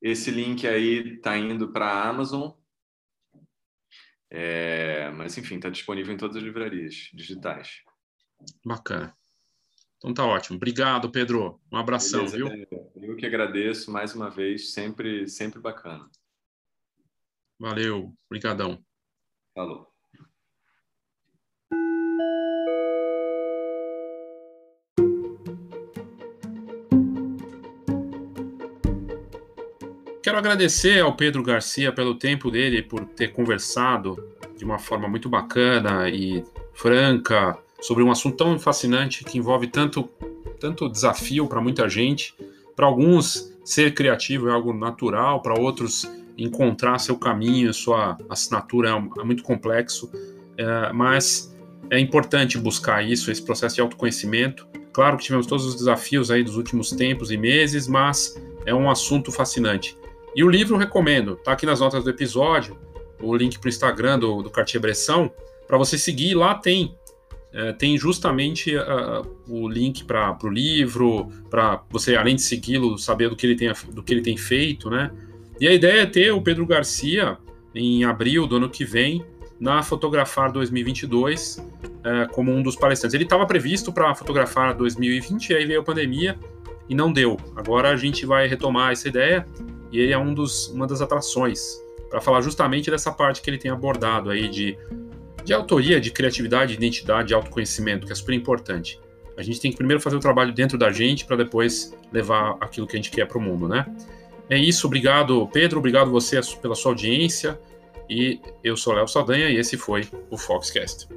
[0.00, 2.52] esse link aí está indo para a Amazon,
[4.30, 7.82] é, mas enfim, está disponível em todas as livrarias digitais.
[8.64, 9.16] Bacana.
[9.96, 10.56] Então tá ótimo.
[10.56, 11.60] Obrigado, Pedro.
[11.72, 12.90] Um abração, Beleza, viu?
[13.02, 16.08] Eu que agradeço mais uma vez, sempre, sempre bacana.
[17.58, 18.84] Valeu, brigadão.
[19.54, 19.95] Falou.
[30.26, 34.20] Quero agradecer ao Pedro Garcia pelo tempo dele, por ter conversado
[34.58, 36.42] de uma forma muito bacana e
[36.74, 40.10] franca sobre um assunto tão fascinante que envolve tanto,
[40.58, 42.34] tanto desafio para muita gente.
[42.74, 49.20] Para alguns, ser criativo é algo natural, para outros, encontrar seu caminho, sua assinatura é,
[49.20, 50.10] é muito complexo,
[50.58, 51.56] é, mas
[51.88, 54.66] é importante buscar isso, esse processo de autoconhecimento.
[54.92, 58.90] Claro que tivemos todos os desafios aí dos últimos tempos e meses, mas é um
[58.90, 59.96] assunto fascinante.
[60.36, 62.78] E o livro eu recomendo, tá aqui nas notas do episódio,
[63.20, 65.30] o link para o Instagram do, do Cartier-Bresson,
[65.66, 66.94] para você seguir, lá tem
[67.56, 73.30] é, tem justamente uh, o link para o livro, para você, além de segui-lo, saber
[73.30, 75.10] do que, ele tem, do que ele tem feito, né?
[75.58, 77.38] E a ideia é ter o Pedro Garcia
[77.74, 79.24] em abril do ano que vem
[79.58, 83.14] na Fotografar 2022 uh, como um dos palestrantes.
[83.14, 86.38] Ele estava previsto para fotografar 2020, aí veio a pandemia
[86.90, 87.38] e não deu.
[87.56, 89.46] Agora a gente vai retomar essa ideia
[89.92, 91.80] e ele é um dos, uma das atrações
[92.10, 94.78] para falar justamente dessa parte que ele tem abordado aí de,
[95.44, 99.00] de autoria, de criatividade, de identidade, de autoconhecimento, que é super importante.
[99.36, 102.86] A gente tem que primeiro fazer o trabalho dentro da gente para depois levar aquilo
[102.86, 103.84] que a gente quer para o mundo, né?
[104.48, 107.58] É isso, obrigado Pedro, obrigado você pela sua audiência
[108.08, 111.08] e eu sou Léo Saldanha e esse foi o Foxcast.